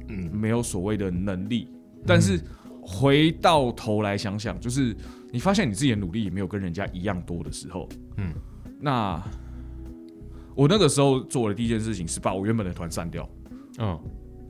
[0.07, 1.67] 嗯没有所谓的能力，
[2.05, 2.39] 但是
[2.81, 4.95] 回到头来想想，就是
[5.31, 8.33] 你发现你自己的努力也没有跟人家一样多的时候，嗯，
[8.79, 9.21] 那
[10.55, 13.29] 我那个时候做的第一件事情是把我原本的团散掉，
[13.77, 13.99] 嗯。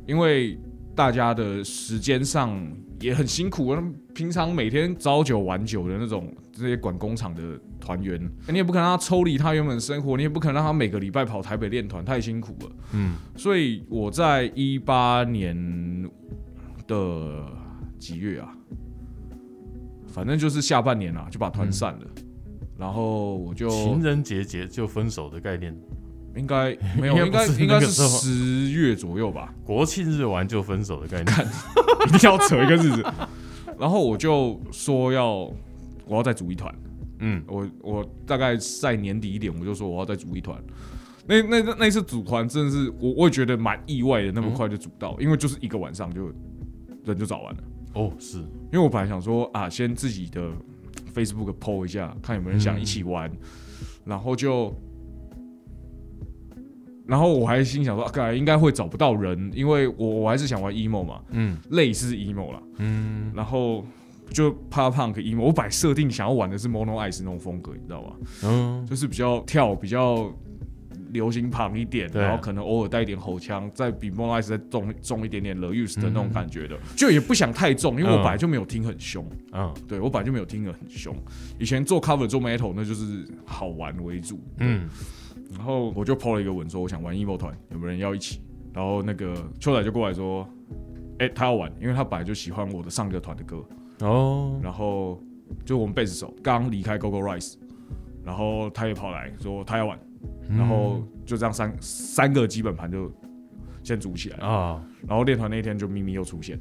[0.08, 0.56] 因为
[0.94, 2.56] 大家的时间上
[3.02, 12.72] 也很辛苦啊，平常每天朝九晚九的那种这些管工厂的团员，你也不可能让他抽离他原本的生活，你也不可能让他每个礼拜跑台北练团，太辛苦了。
[12.94, 13.15] 嗯。
[13.36, 16.08] 所以我在一八年
[16.86, 17.44] 的
[17.98, 18.56] 几月啊，
[20.08, 22.06] 反正就是下半年啊，就把团散了。
[22.78, 25.76] 然后我就情人节节就分手的概念，
[26.36, 31.48] 应该 没有，应应该应该是十月左右吧，国庆日完就分手的概念。
[32.08, 33.06] 一定要扯一个日子。
[33.80, 35.52] 然后我就说要
[36.06, 36.74] 我要再组一团，
[37.20, 40.58] 嗯我我大概在年底一点，我就说我要再组一团。
[41.28, 46.28] 那那那那次组团真的是我我也觉得蛮意外的，那么快就组到，因为就是一个晚上就
[47.04, 47.64] 人就找完了。
[47.96, 50.52] 哦，是，因为我本来想说啊，先自己的
[51.15, 53.32] Facebook PO 一下，看有没有人想一起玩，
[54.04, 54.75] 然后就，
[57.08, 61.58] 然后我还心想说，啊，应该会找不到人，因为我我还是想玩 emo 嘛，嗯。
[61.69, 63.32] 类似 emo 啦，嗯。
[63.34, 63.86] 然后
[64.30, 68.15] 就 pop punk emo，我本来设定想要玩的是 mono ice 那种风格，你知道吧？
[68.43, 68.86] 嗯。
[68.86, 70.30] 就是比较跳，比较
[71.15, 79.25] 流行旁一点，然后可能偶尔带一点吼腔，再比 ice 再重重一点点 the use 的那种嗯感觉的，就也不想太重，因为我嗯本来就没有听很凶。
[79.54, 79.73] 嗯。
[79.88, 81.15] 对我本来就没有听得很凶，
[81.58, 84.88] 以前做 cover 做 metal 那就是好玩为主，嗯。
[85.56, 88.41] 然后我就 PO 了一个文说我想玩 emo 团，有没有人要一起？
[88.73, 90.45] 然后那个秋仔就过来说，
[91.19, 93.63] 哎、他要玩，因为他本来就喜欢我的上个团的歌，
[94.01, 95.17] 哦，然后
[95.63, 97.54] 就我们贝斯手刚离开 GoGo Rise，
[98.21, 100.05] 然后他也跑来说他要玩，嗯
[100.50, 103.12] 然后就这样三三个基本盘就
[103.84, 106.60] 先组起来，啊，然后练团那一天就咪咪又出现，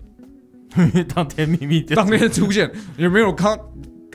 [1.15, 2.71] 当天秘密就 当天出现。
[2.97, 3.59] 有没有看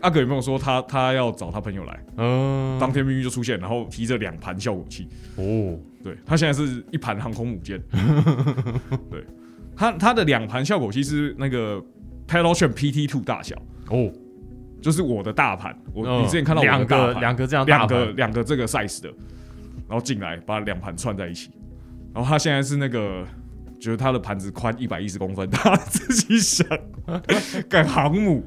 [0.02, 2.06] 阿哥有没有说他他要找他朋友来？
[2.18, 5.08] 嗯，当天咪咪就出现，然后提着两盘效果器。
[5.36, 7.82] 哦，对他现在是一盘航空母舰。
[9.10, 9.24] 对，
[9.76, 11.84] 他他的两盘效果器是那个
[12.28, 13.56] Peloton PT Two 大小，
[13.90, 14.12] 哦，
[14.82, 15.78] 就是我的大盘。
[15.94, 19.10] 我、嗯你之前看到我的两个两个这样两个两个这个 size 的，
[19.88, 21.52] 然后进来把两盘串在一起。
[22.14, 23.24] 然后他现在是那个，
[23.80, 26.66] 觉得他的盘子宽一百一十公分， 他自己想
[27.70, 28.44] 干航母。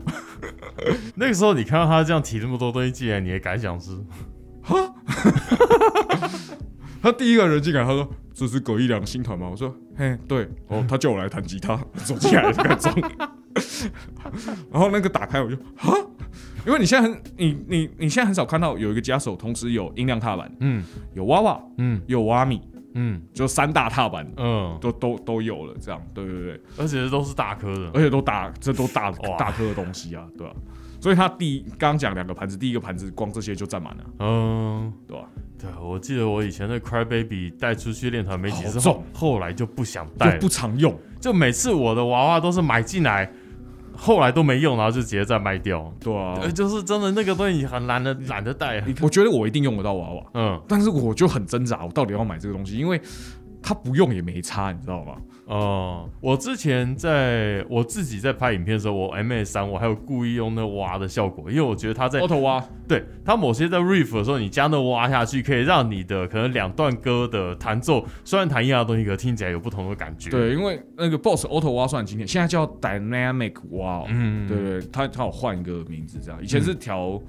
[1.14, 3.92] 那个时候你看到他这样提那么多东西进来，你的感想是？
[7.02, 12.94] 他第一个人进来，他说：“这是葛一良新团吗？”我说：“嘿，对。”哦，他叫我来弹吉他，走进来就开始装。
[14.70, 15.94] 然后那个打开，我就啊，
[16.66, 20.82] 因为你现在很你你你现在很少看到有一个家手同时有音量踏板，嗯。
[21.14, 22.00] 有娃娃，嗯。
[22.06, 22.60] 有瓦米，
[22.94, 23.20] 嗯。
[23.34, 30.54] 就三大踏板嗯，都都都有了，这样对对对，而且都是大颗的，而且都大这都大大颗的东西啊，对吧、
[31.00, 35.26] 所以他第一刚刚讲两个盘子，第一个盘子光这些就占满了，嗯，对吧、
[35.58, 38.78] 对，我记得我以前的 Cry Baby 带出去练团没几次
[39.12, 40.96] 后，来就不想带就不常用。
[41.20, 43.30] 就每次我的娃娃都是买进来，
[44.02, 45.92] 后来都没用，然后就直接再卖掉。
[46.00, 48.86] 对啊，呃，就是真的那个东西很懒得懒得带啊。
[49.00, 53.00] 我觉得我一定用得到娃娃，嗯但是我就很挣扎，我到底要买这个东西，因为
[53.62, 55.14] 它不用也没差，你知道吗？
[55.44, 77.20] 哦，我之前在我自己在拍影片的时候，我 M A 三我还有故意用那挖的效果，因为我觉得它在 auto 挖，对它某些在 riff 的时候，你加那挖下去，可以让你的可能两段歌的弹奏虽然弹一样的东西，可听起来有不同的感觉。，对，因为那个 boss auto 挖算很经典，现在叫 dynamic 挖、哦，嗯，对对，它它有换一个名字，这样，以前是调，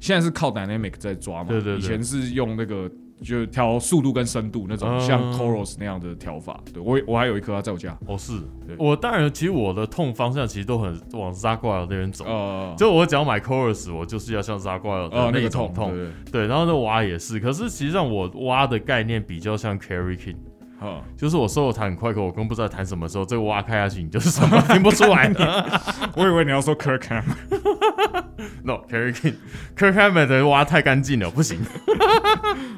[0.00, 1.78] 现在是靠 dynamic 在抓嘛，对对对。
[1.78, 2.90] 以前是用那个
[3.22, 5.00] 就调速度跟深度那种，嗯。
[5.00, 8.32] 像 chorus 那样的调法，对我我还有一颗啊，在我家，哦是。
[8.78, 12.24] 我当然其实我的痛方向其实都很往 Zaguar 那边走。
[12.26, 16.04] 呃，就我只要买 chorus，我就是要像 Zaguar 的呃那个痛，痛，对。
[16.04, 20.36] 对，对，然后那挖也是，可是实际上我挖的概念比较像 Carry King，
[20.78, 25.32] 哈，就是我收我弹很快，可我根本不知道弹什么时候，这个挖开下去，你就是什么听不出来。
[26.14, 31.58] 我以为你要说 Kirk Ham，No，Carry King，Kirk Hammett 的挖太干净了，不行，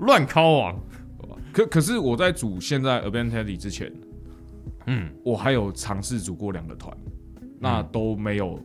[0.00, 0.80] 乱敲网。
[1.52, 3.92] 可可是我在组现在 Teddy 之前，
[4.86, 6.96] 嗯我还有尝试组过两个团，
[7.58, 8.60] 那都没有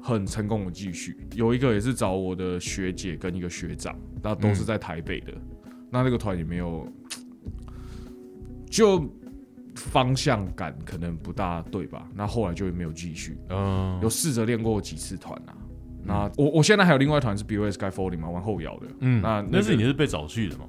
[0.00, 1.26] 很成功的继续。
[1.34, 5.32] 有一个也是找我的学姐跟一个学长，那都是在台北的，
[5.90, 6.86] 那那个团也没有，
[8.68, 9.10] 就
[9.74, 12.06] 方向感可能不大对吧？
[12.14, 15.56] 那后来就没有继续，嗯有试着练过几次团啊。
[16.10, 18.86] 那我我现在还有另外一团是 BOS Sky Folding 嘛，玩后摇的。
[19.00, 20.64] 嗯，那那是个你是被找去的吗？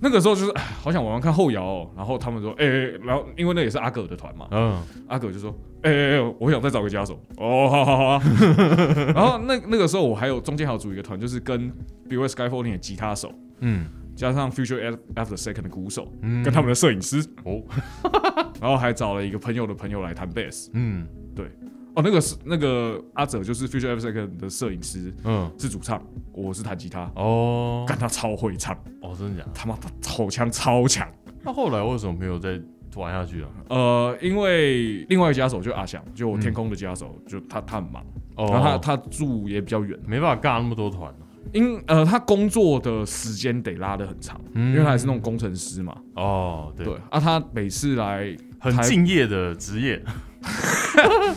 [0.00, 2.70] 那个时候就是哎好想玩玩看后摇、哦，然后他们说，哎、哎
[3.04, 8.22] 然后因为那也是阿葛的团嘛，嗯阿葛就说：“哎哎哎，我想再找个家手。”哦，好好好啊。
[9.14, 11.72] 然后那那个时候我还有中间还有组一个团，就是跟
[12.08, 17.62] b o Sky Folding 的吉他手，嗯加上 Future After Second 的鼓手，嗯，跟他们的摄影师，哦
[18.60, 20.70] 然后还找了一个朋友的朋友来弹贝斯。
[20.74, 21.06] 嗯
[21.94, 26.02] 哦，那个是那个阿哲，就是 Future Second 的摄影师，嗯是主唱，
[26.32, 29.50] 我是弹吉他，哦但他超会唱，哦，真的假的？
[29.54, 31.08] 他妈的口腔超强。
[31.42, 32.60] 那后来为什么没有再
[32.96, 33.48] 玩下去啊？
[33.68, 38.04] 呃，因为另外一个家手就阿翔，就我天空的家手，就他他很忙，
[38.36, 39.98] 哦，然后他他住也比较远。
[40.06, 41.16] 没办法尬那么多团啊
[41.52, 45.96] 因呃，他工作的时间得拉得很长，嗯因为他也是那种工程师嘛。
[46.16, 50.02] 哦，对，对啊，他每次来，很敬业的职业。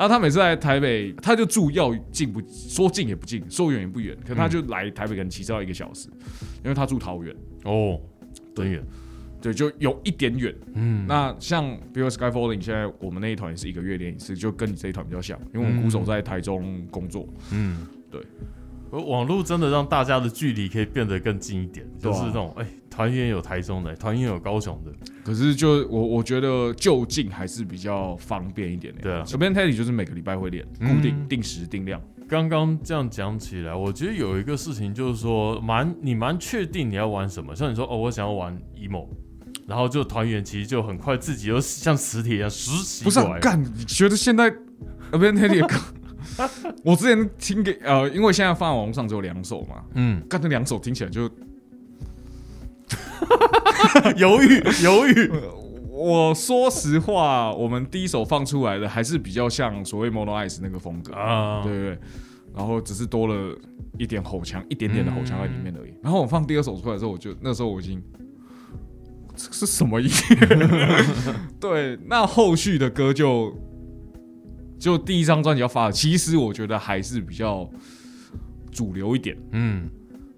[0.00, 6.08] 啊，他每次来台北，他就住要近不说近也不近，说远也不远，可他就来台北可能骑车要一个小时，
[6.64, 8.00] 因为他住桃园，哦，
[8.54, 8.82] 对远。
[9.42, 10.54] 对，就有一点远。
[10.72, 18.22] 嗯，那像比如 Sky Falling，现在我们那一团也是一个月练一次，就跟你这一团比较像，因为我们鼓手在台中工作，嗯，对。
[18.90, 22.66] 而网络真的让大家的距离可以变得更近一点，就是那种哎，
[23.00, 24.92] 团员有台中的，团员有高雄的，
[25.24, 29.00] 可是就我我觉得就近还是比较方便一点的。
[29.00, 31.98] 对啊这边 Teddy 就是每个礼拜会练，固定、嗯定时定量。
[32.28, 37.56] 刚刚这样讲起来，我觉得有一个事情就是说，蛮你蛮确定你要玩什么。
[37.56, 39.08] 像你说，哦，我想要玩 emo，
[39.66, 43.18] 然后就团员其实就很快自己又像磁铁一样实习不是。
[43.18, 43.58] 啊、干？
[43.62, 44.50] 你觉得现在
[45.10, 45.76] Urban Teddy 的歌，
[46.84, 51.26] 我之前听给呃，因为现在放在网络上只有两首嘛，嗯，干那两首听起来就，
[54.16, 55.30] 犹 豫犹豫。
[55.92, 61.98] 我说实话，我们第一首放出来的还是比较像所谓 Mono Eyes 那个风格，啊，对不对，
[62.56, 63.54] 然后只是多了
[63.98, 65.94] 一点吼腔，一点点的吼腔在里面而嗯已。
[66.02, 68.02] 然后我放第二首出来的时候，我就那时候我已经。
[69.36, 71.04] 这是什么音乐？
[71.60, 73.54] 对，那后续的歌就
[74.78, 77.66] 就第一张专辑要发了，其实我觉得还是比较
[78.70, 79.36] 主流一点。
[79.52, 79.88] 嗯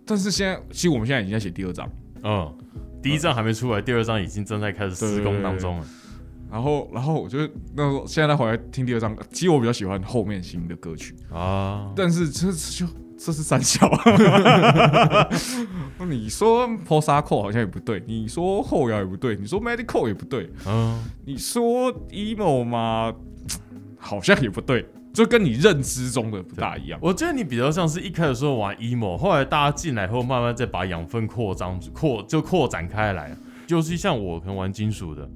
[0.05, 1.89] 但是现在，其实我们现在已经在写第二张，
[2.23, 2.55] 嗯，
[3.03, 5.87] 第一张还没出来，第二张已经正在开始施工当中了。
[6.51, 13.91] 然后，然后我觉得那时候现在再回来听第二张，其实我比较喜欢后面新的歌曲，啊，但是这就这是三小，
[16.07, 23.15] 你说 post hardcore 好像也不对，你说后摇也不对，你说 medical 也不对，嗯，你说 emo 嘛，
[23.97, 26.99] 好像也不对，就跟你认知中的不大一样。
[27.03, 33.37] 我觉得你比较像是一开始说玩 emo，后来大家进来后，慢慢再把养分扩张扩就扩展开来。
[33.67, 35.29] 就是像我可能玩金属的，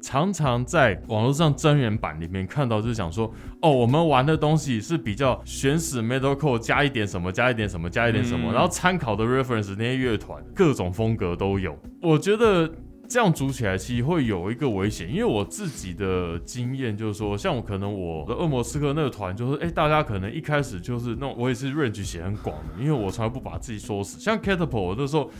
[0.00, 11.78] 常常在网络上真人版里面看到，就是讲说，哦，我们玩的东西是比较原始 metalcore 加一点什么，加一点什么，加一点什么，嗯然后参考的 reference 那些乐团各种风格都有。
[12.00, 12.70] 我觉得。
[13.14, 24.18] 这样组起来其实会有一个危险，因为我自己的经验就是说，像我可能我的恶魔刺客那个团，就是哎、大家可能一开始就是那种我也是 range 写很广的，因为我从来不把自己说死。
[24.18, 25.30] 像 Catapult 我那时候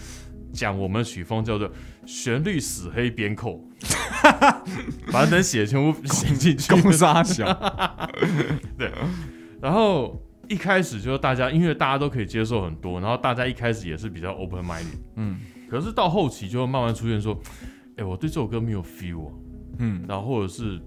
[0.52, 1.68] 讲我们的曲风叫做
[2.06, 3.60] 旋律死黑边扣，
[5.10, 6.80] 把能写全部写进去。
[6.80, 7.44] 公杀小，
[8.78, 8.88] 对
[9.60, 15.40] 然后一开始就是大家，因为大家都可以接受很多，然后大家一开始也是比较 open minded，嗯
[15.74, 17.36] 可是到后期就会慢慢出现说，
[17.96, 19.32] 哎、我对这首歌没有 feel 啊，
[19.78, 20.04] 嗯。
[20.06, 20.80] 然后或者是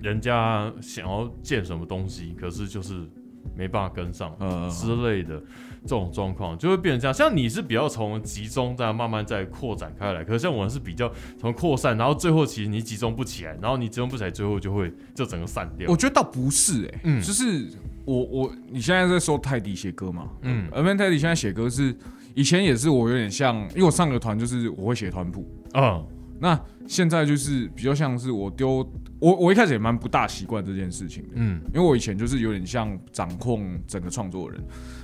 [0.00, 3.06] 人家想要建什么东西，可是就是
[3.54, 5.38] 没办法跟上嗯，之类的
[5.82, 7.12] 这种状况，就会变成这样。
[7.12, 15.90] 像你是比较从集中再慢慢再扩展开来，可是像我是比较从扩散，然后最后其实你集中不起来，然后你集中不起来，最后就会就整个散掉。
[15.90, 15.94] 我。
[15.94, 17.20] 觉得倒不是哎、嗯。
[17.20, 17.66] 就是
[18.06, 20.66] 我我你现在在说泰迪写歌嘛，嗯。
[20.72, 21.94] 而 Man 泰迪现在写歌是
[22.36, 26.06] 以前也是我有点像，因为我上个团就是我会写团谱，嗯。
[26.38, 26.56] 那
[26.86, 31.60] 现在就是比较像是我丢我我一开始也蛮不大习惯这件事情的，嗯。
[31.74, 34.62] 因为我以前就是有点像掌控整个创作人，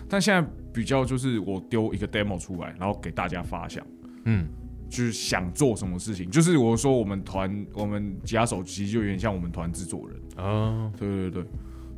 [0.08, 3.84] 但现在比较就是我丢一个 demo 出来，然后给大家发想。
[4.26, 4.46] 嗯。
[4.90, 11.46] 就是想做什么事情，就是我说我们团我们吉他手其实就有点像我们团制作人，啊对对对，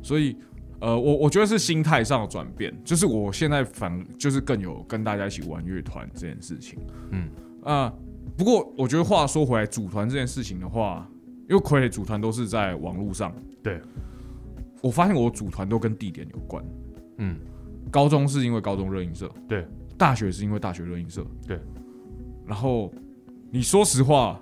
[0.01, 0.33] 所以
[0.79, 6.79] 呃，我我觉得是心态上的转变，就是我现在反就是更有跟大家一起玩乐团这件事情，
[7.11, 7.29] 嗯。
[7.63, 7.91] 啊、
[8.37, 11.09] 不过我觉得话说回来，组团这件事情的话，
[11.49, 13.81] 因为傀儡组团都是在网络上，对，
[14.83, 16.63] 我发现我组团都跟地点有关，
[17.17, 17.37] 嗯。
[17.91, 19.65] 高中是因为高中热音社，对，
[19.97, 21.59] 大学是因为大学热音社，对，
[22.45, 22.91] 然后
[23.49, 24.39] 你说实话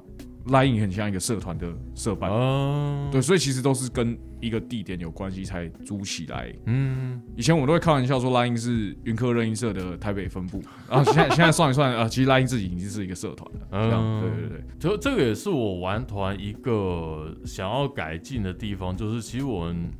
[0.47, 6.53] ，Line 很像一个社团的社办，哦对，所以其实都是跟一个地点有关系才租起来。
[6.65, 13.67] 嗯以前我们都会开玩笑说，Line 是云科热音社的台北分部，然后现在 现在算一算，啊，其实 Line 自己已经是一个社团了。
[13.71, 19.91] 嗯对对对，就这个也是我玩团一个想要改进的地方，就是其实我们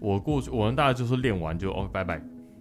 [0.00, 2.16] 我过去我们大概就是练完就哦拜拜，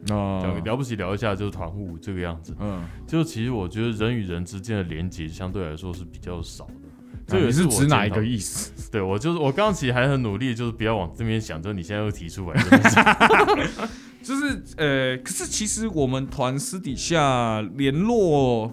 [0.09, 2.55] 啊聊了不起聊一下就是团户这个样子。
[2.59, 6.80] 嗯，就其实我觉得人与人之间的连接相对来说是比较少的。
[7.28, 8.24] 这个这个是指哪一个？
[8.26, 8.72] 意思？
[8.91, 12.62] 对我就是我刚刚其实还很努力，就是不要往这边想，就是你现在又提出来，
[14.22, 18.72] 就是呃，可是其实我们团私底下联络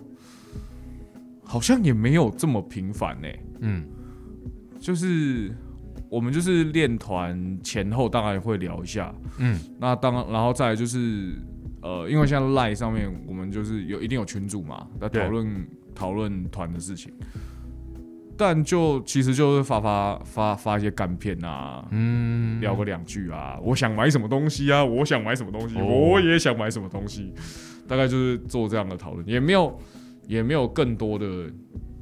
[1.44, 3.28] 好像也没有这么频繁呢、
[3.60, 3.84] 嗯
[4.80, 5.52] 就是
[6.08, 11.34] 我们就是练团前后大概会聊一下，嗯那当然后再来就是
[11.82, 17.12] 呃，因为像 Line 上面我们就是有一定有群组嘛，在对讨论讨论团的事情，
[18.38, 25.84] 但就其实就是发发发发一些干片啊，嗯，聊个两句啊，我想买什么东西啊，我想买什么东西，哦。
[25.84, 27.34] 我也想买什么东西，
[27.88, 29.76] 大概就是做这样的讨论，也没有
[30.28, 31.26] 也没有更多的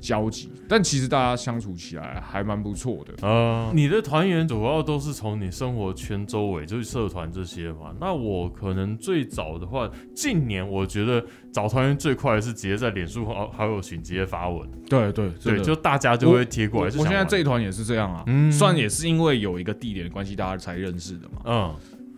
[0.00, 3.26] 交集，但其实大家相处起来还蛮不错的。
[3.26, 7.94] 呃，你的团员主要都是从你生活圈周围，就是社团这些嘛。
[8.00, 16.92] 那我可能最早的话，近年我觉得找团员最快的是直接在脸书好好友群直接发文，对对对，就大家就会贴过来。
[16.94, 21.74] 我我现在这一团也是这样啊，嗯算也是因为有一个地点的关系，大家才认识的嘛，嗯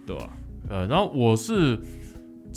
[0.07, 0.31] 对吧？
[0.69, 1.79] 呃，然后我是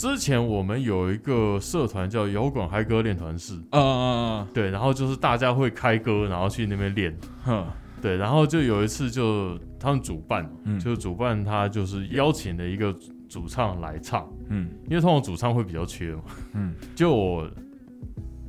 [0.01, 7.15] 之前我们有一个社团叫摇滚嗨歌练团室，呃，对，然后就是大家会开歌，然后去那边练。
[7.43, 7.63] 哼，
[8.01, 10.79] 对，然后就有一次就他们主办，嗯。
[10.79, 12.91] 就是主办他就是邀请了一个
[13.29, 14.71] 主唱来唱，嗯。
[14.89, 16.23] 因为通常主唱会比较缺嘛。
[16.55, 17.47] 嗯， 就我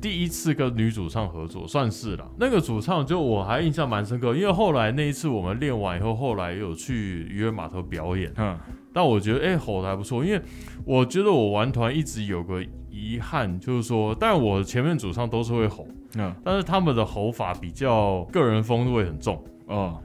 [0.01, 2.27] 第一次跟女主唱合作，算是了。
[2.39, 8.57] 那个主唱就我还印象蛮深刻，因为后来那一次我们练完以后，后来有去渔人码头表演，哼，
[8.93, 10.41] 但我觉得哎、吼的还不错，因为
[10.85, 19.43] 我觉得我玩团一直有个遗憾，就是说，但我前面主唱都是会吼，嗯，但是他们的吼法比较个人风味很重。
[19.65, 19.97] 哦，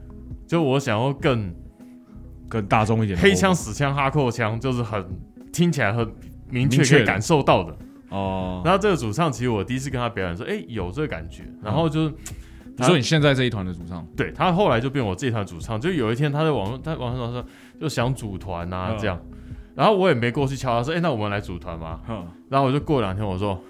[0.47, 1.55] 就我想要更
[2.49, 5.05] 更大众一点黑枪、死枪、哈扣枪，就是很
[5.53, 6.11] 听起来很
[6.49, 7.76] 明确可以感受到的。
[8.09, 8.62] 哦。
[8.64, 11.43] 然后这个主唱其实我第一次跟他表演说，哎、有这个感觉。
[11.62, 12.14] 然后就是
[12.76, 17.45] 你说你现在这一团的主唱，对他后来就变我这一团主唱，就有一天他在网络，他网上说
[17.81, 19.20] 就想组团啊嗯这样，
[19.74, 22.01] 然后我也没过去敲他说，哎、那我们来组团吗？
[22.07, 23.62] 哼然后我就过两天我说，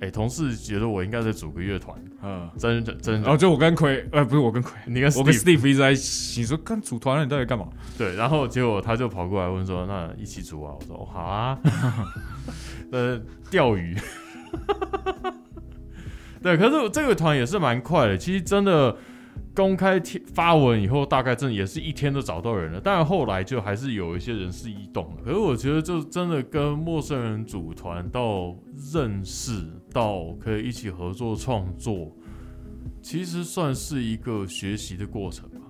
[0.00, 7.68] 哎、同事觉得我应该再组个乐团，嗯，真人真人，然后就我跟奎，呃，不是我跟奎，你跟我跟 Steve Steve 一直在你说跟组团了，你到底干嘛？
[7.96, 10.74] 对，然后结果他就跑过来问说，那一起组啊？
[10.78, 11.58] 我说哦好啊，
[12.90, 13.20] 呃
[13.50, 13.96] 钓鱼，
[16.42, 18.96] 对，可是这个团也是蛮快的，其实真的。
[19.54, 22.80] 公开贴发文以后，大概真的也是一天都找到人了。
[22.80, 25.22] 当然后来就还是有一些人是异动了。
[25.24, 28.54] 可是我觉得，就真的跟陌生人组团到
[28.92, 32.10] 认识，到可以一起合作创作，
[33.00, 35.60] 其实算是一个学习的过程吧。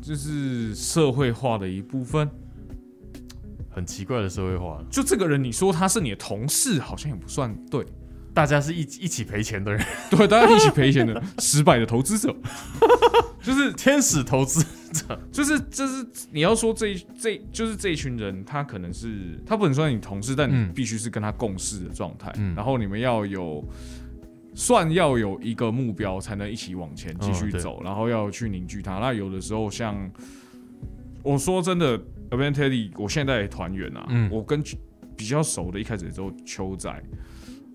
[0.00, 2.28] 就是社会化的一部分。
[3.70, 7.86] 很奇怪的社会化，就这个人，你说他是你的同事，好像也不算对。
[8.38, 12.32] 大家是一一起赔钱的人， 对，大家一起赔钱的失败的投资者，
[13.42, 14.62] 就是天使投资
[14.92, 15.20] 者。
[15.32, 22.54] 就是就是你要说这一这就是这一群人，他可能是他不能算你同事，但你嗯必须是跟他共事的状态，嗯。
[22.54, 23.64] 然后你们要有
[24.54, 29.00] 算要有一个目标，才能一起往前继续走，然后要去凝聚他。
[29.00, 30.08] 那有的时候像
[31.24, 31.96] 我说真的
[32.30, 34.30] a b a n Teddy，我现在的团员啊，嗯。
[34.30, 34.62] 我跟
[35.16, 36.88] 比较熟的，一开始之后秋仔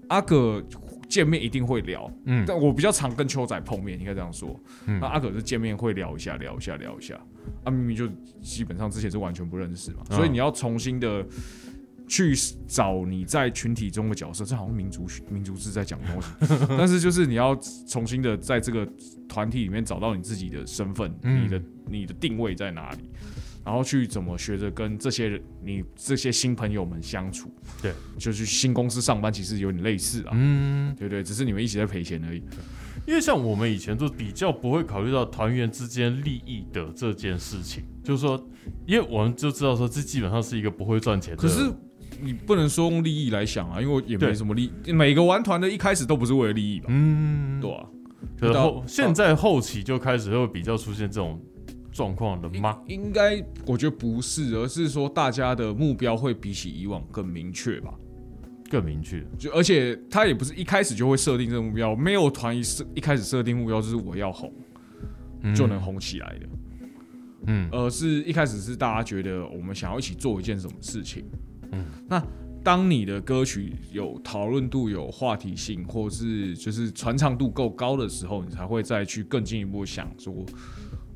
[0.09, 0.63] 阿葛
[1.09, 2.43] 见面一定会聊，嗯。
[2.47, 4.59] 但我比较常跟秋仔碰面，应该这样说。
[4.85, 4.99] 嗯。
[4.99, 7.15] 那阿葛是见面会聊一下，聊一下，聊一下。
[7.63, 8.07] 啊，明明就
[8.41, 11.25] 基本上之前是完全不认识嘛，嗯所以你要重新的
[12.07, 12.33] 去
[12.67, 17.55] 找你在群体中的角色，这好像民族民族志在讲的东西， 但是就是你要
[17.87, 18.87] 重新的在这个
[19.27, 21.43] 团体里面找到你自己的身份，嗯。
[21.43, 23.09] 你的你的定位在哪里，
[23.65, 27.53] 然后去怎么学着跟这些人你这些新朋友们相处。
[27.81, 32.41] 对，就去新公司上班，其实有点类似啊，嗯，对对，只是你们一起在赔钱而已。
[33.05, 38.41] 因为像我们以前就比较不会考虑到团员之间利益的这件事情，就是说，
[38.85, 41.41] 因为我们就知道说这基本上是一个不会赚钱的。
[41.41, 41.69] 可是
[42.21, 46.85] 你不能说用利益来想啊，因为也没什么利，每个玩团的一开始都不是为了利益吧？
[46.89, 47.85] 嗯，对啊，
[48.39, 51.41] 可是后现在后期就开始会比较出现这种
[51.93, 52.81] 状况了吗？
[52.87, 57.93] 应该我觉得不是，而是说大家的目标会比起以往更明确吧。
[58.69, 64.51] 更明确，就而且他也不是一开始就会设定这个目标，没有团一设一开始设定目标就是我要红
[65.41, 66.49] 嗯就能，红起来的，
[67.45, 71.23] 嗯而是一开始是大家觉得我们想要一起做一件什么事情。
[71.71, 72.25] 嗯，那
[72.63, 80.33] 当你的歌曲有讨论度、有话题性，或是就是传唱度够高的时候，你才会再去更进一步想说，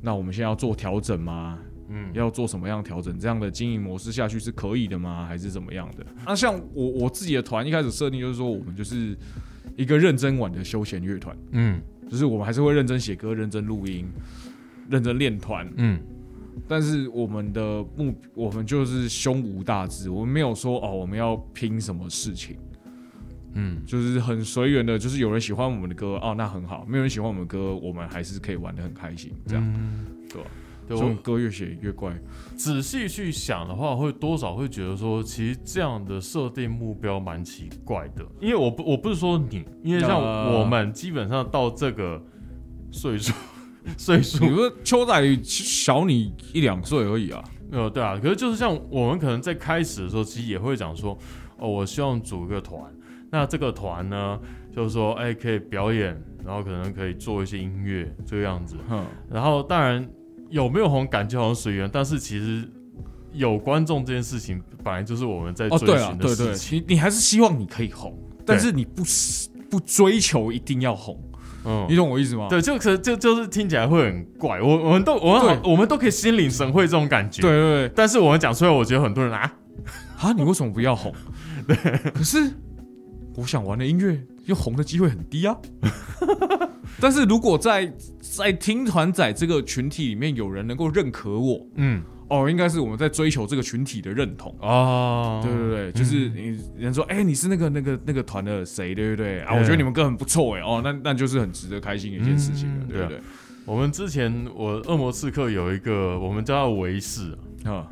[0.01, 1.59] 那我们现在要做调整吗？
[1.89, 3.17] 嗯，要做什么样的调整？
[3.17, 5.25] 这样的经营模式下去是可以的吗？
[5.25, 6.05] 还是怎么样的？
[6.25, 9.17] 那像我我自己的团一开始设定就是说，我们就是
[9.77, 14.05] 一个认真玩的休闲乐团，嗯就是我们还是会认真写歌、认真录音、
[14.89, 15.99] 认真练团，嗯
[16.67, 22.57] 但是我们的目，我们就是胸无大志，我们没有说哦，我们要拼什么事情，
[23.53, 29.63] 嗯，就是很随缘的，就是有人喜欢我们的歌哦，那很好；没有人喜欢我们的歌，我们还是可以玩的很开心，这样。
[29.65, 30.47] 嗯对吧
[30.87, 32.17] 对我这种歌越写越怪，
[32.55, 38.25] 仔细去想的话，会多少会觉得说，其实这样的设定目标蛮奇怪的。
[38.39, 42.21] 因为我不我不是说你，因为像呃我们基本上到这个
[42.89, 43.33] 岁数，
[43.97, 51.17] 岁数你说秋仔小你一两岁而已啊，没有对啊，可是就是像我们可能在开始的时候，其实也会讲说，
[51.57, 52.81] 哦，我希望组一个团，
[53.31, 54.39] 那这个团呢，
[54.75, 60.07] 就是说，哎，可以表演，然后可能可以做一些音乐这个样子，嗯，然后当然
[60.49, 62.63] 有没有红感觉好像随缘，但是其实
[63.33, 69.03] 有观众这件事情本来就是我们在哦，追对了，寻的对对，事情，你你还是希望你可以红，但是你不
[69.69, 71.21] 不追求一定要红，
[71.65, 71.95] 嗯你。
[71.97, 72.47] 懂我意思吗？
[72.49, 77.51] 对，就可就就是听起来会很怪，我我们都我们我们都可以心领神会这种感觉，对。
[77.51, 79.53] 对对，但是我们讲出来，我觉得很多人啊，
[80.19, 81.13] 啊，你为什么不要红？
[81.67, 81.75] 对，
[82.11, 82.39] 可是
[83.37, 85.55] 我想玩的音乐又红的机会很低啊。
[86.99, 92.03] 但是如果在在听团仔这个群体里面有人能够认可我，嗯。
[92.29, 94.53] 哦，应该是我们在追求这个群体的认同。
[94.59, 99.39] 哦，对对对，就是你人说，哎、你是那个那个那个团的谁，对不对？
[99.43, 102.67] 啊，我觉得你们歌很不错，哎，哦，那那就是很值得开心的一件事情。
[102.79, 102.87] 了，嗯。
[102.89, 103.01] 对。
[103.03, 103.21] 不对？
[103.63, 107.31] 我们之前我恶魔刺客有一个，我们叫他维士，
[107.63, 107.87] 啊，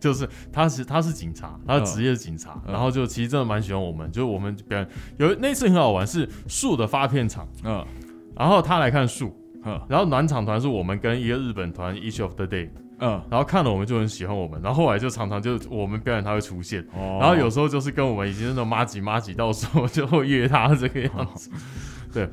[0.00, 2.72] 就是他是他是警察，他是职业警察，嗯。
[2.72, 7.84] 然后就其实真的蛮喜欢我们，就是我们表演有那次很好玩，是树的发片场，嗯。
[8.36, 9.34] 然后他来看树，
[9.64, 9.80] 嗯。
[9.88, 12.68] 然后暖场团是我们跟一个日本团 Each of the Day，
[13.00, 17.18] 嗯，然后看了我们就很喜欢我们，然后后来就常常就我们表演他会出现，哦。
[17.20, 21.50] 然后有时候就是跟我们已经那种妈几妈几到时候就会约他这个样子，
[22.12, 22.28] 对。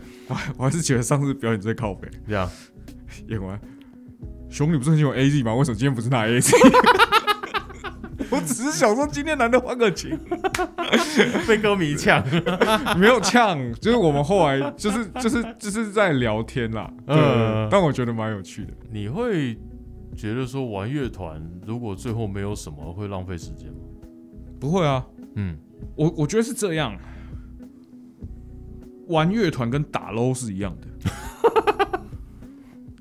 [0.58, 2.50] 我还是觉得上次表演最靠北，这样
[3.28, 3.60] 演完，
[4.50, 5.54] 熊你不是很喜欢 A Z 吗？
[5.54, 6.52] 为什么今天不是拿 A Z？
[8.32, 10.18] 我只是想说今天难得换个琴，
[11.48, 12.24] 被歌迷呛，
[12.98, 18.74] 没有呛，就是我们后来就是就是就是在聊天啦，嗯嗯，但我觉得蛮有趣的。
[18.92, 19.58] 你会
[20.16, 23.80] 觉得说玩乐团如果最后没有什么会浪费时间吗？
[24.60, 25.06] 不会啊，
[25.36, 25.58] 嗯
[25.96, 26.98] 我我觉得是这样，
[29.08, 30.88] 玩乐团跟打 LO 是一样的，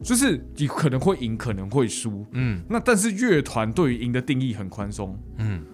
[0.05, 2.25] 就是你可能会赢，可能会输。
[2.33, 2.63] 嗯。
[2.69, 5.65] 那但是乐团对于赢的定义很宽松，嗯。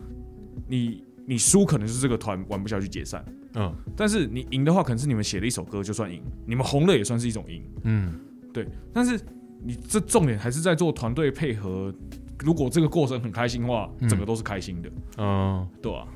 [0.69, 3.25] 你你输可能是这个团玩不下去解散，
[3.55, 3.75] 嗯。
[3.97, 7.63] 但是你赢的话，可能是你们写了一首歌就算赢，你们红了也算是一种赢。
[7.83, 8.15] 嗯。
[8.53, 9.21] 对，但是
[9.63, 11.93] 你这重点还是在做团队配合。
[12.43, 14.09] 如果这个过程很开心的话，嗯。
[14.09, 16.07] 整个都是开心的，嗯，对啊，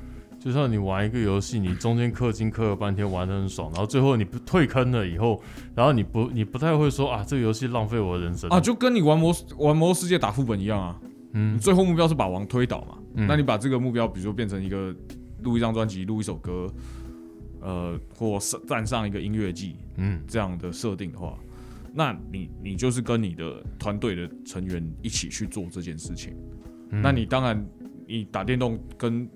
[0.45, 5.41] 就像你玩一个游戏，你中间氪金氪了半天，玩的很爽，然后最后你不退坑了以后，
[5.73, 10.99] 然后你不你不太会说啊，这个游戏浪费我的人生啊，就跟你玩魔玩魔兽世界打副本一样啊。
[11.01, 12.95] 你嗯最后目标是把王推倒嘛？
[13.15, 14.95] 嗯那你把这个目标，比如说变成一个
[15.41, 16.71] 录一张专辑、录一首歌，
[17.61, 21.35] 呃，或上站上一个音乐季嗯这样的设定的话，
[21.91, 26.35] 那你你就是跟你的团队的成员一起去做这件事情。
[26.91, 27.67] 嗯那你当然，
[28.07, 29.27] 你打电动跟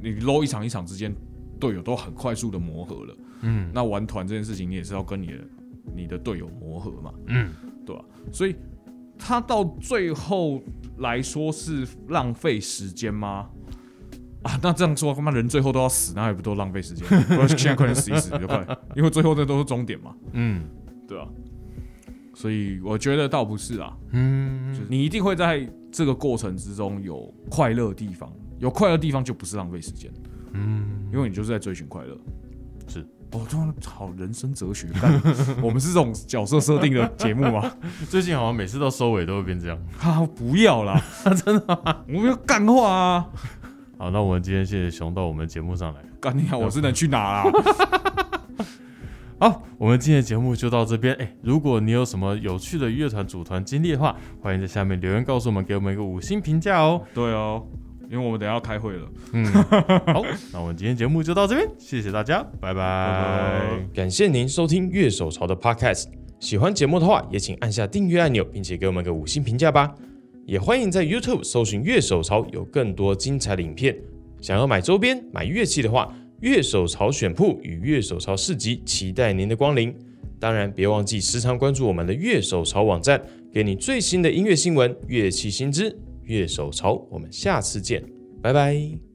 [0.00, 1.14] 你 low 一场一场之间，
[1.60, 3.16] 队友都很快速的磨合了。
[3.42, 3.70] 嗯。
[3.72, 5.34] 那玩团这件事情，你也是要跟你的
[5.96, 7.50] 你的队友磨合嘛，嗯。
[7.86, 8.54] 对吧、所以
[9.18, 10.62] 他到最后
[10.98, 13.48] 来说是浪费时间吗？
[14.42, 17.06] 啊，那这样说，他妈人最后都要死，那还不都浪费时间？
[17.40, 20.64] 我现在快点死一死比较快，因为最后那都是终点嘛，嗯。
[21.08, 21.26] 对啊、
[22.34, 24.74] 所以我觉得倒不是啊，嗯。
[24.74, 30.10] 就是你一定会在这个过程之中有快乐的地方，有快乐的地方就不是浪费时间，
[30.52, 32.16] 嗯，因为你就是在追寻快乐。
[32.86, 33.00] 是，
[33.32, 35.12] 哦，这样好人生哲学，但
[35.62, 37.70] 我们是这种角色设定的节目吗？
[38.08, 39.78] 最近好像每次到收尾都会变这样。
[40.00, 41.02] 啊，不要啦，
[41.44, 42.04] 真的吗？
[42.08, 43.28] 我们要干话啊！
[43.98, 46.00] 好，那我们今天谢谢熊到我们节目上来。
[46.20, 47.44] 干你好，我是能去哪啊？
[49.40, 51.14] 好，我们今天的节目就到这边。
[51.16, 57.02] 哎，如果你有什么有趣的乐团组团经历的话，欢迎在下面留言告诉我们，给我们一个五星评价哦。
[57.14, 57.64] 对哦，
[58.10, 59.44] 因为我们等一下要开会了，嗯，
[60.14, 66.06] 好，那我们今天节目就到这边，谢谢大家，拜拜拜感谢您收听月手潮的 Podcast。
[66.40, 69.94] 喜欢节目的话，也请按下订阅按钮，并且给我们个五星评价吧。
[70.46, 73.94] 也欢迎在 YouTube 搜寻乐手潮，有更多精彩的影片。
[74.40, 79.94] 想要买周边、买乐器的话，乐手潮选铺与乐手潮市集期待您的光临。
[80.40, 83.20] 当然，别忘记时常关注我们的乐手潮网站，
[83.52, 85.94] 给你最新的音乐新闻、乐器新知。
[86.34, 88.04] 月手潮，我们下次见，
[88.42, 89.07] 拜拜。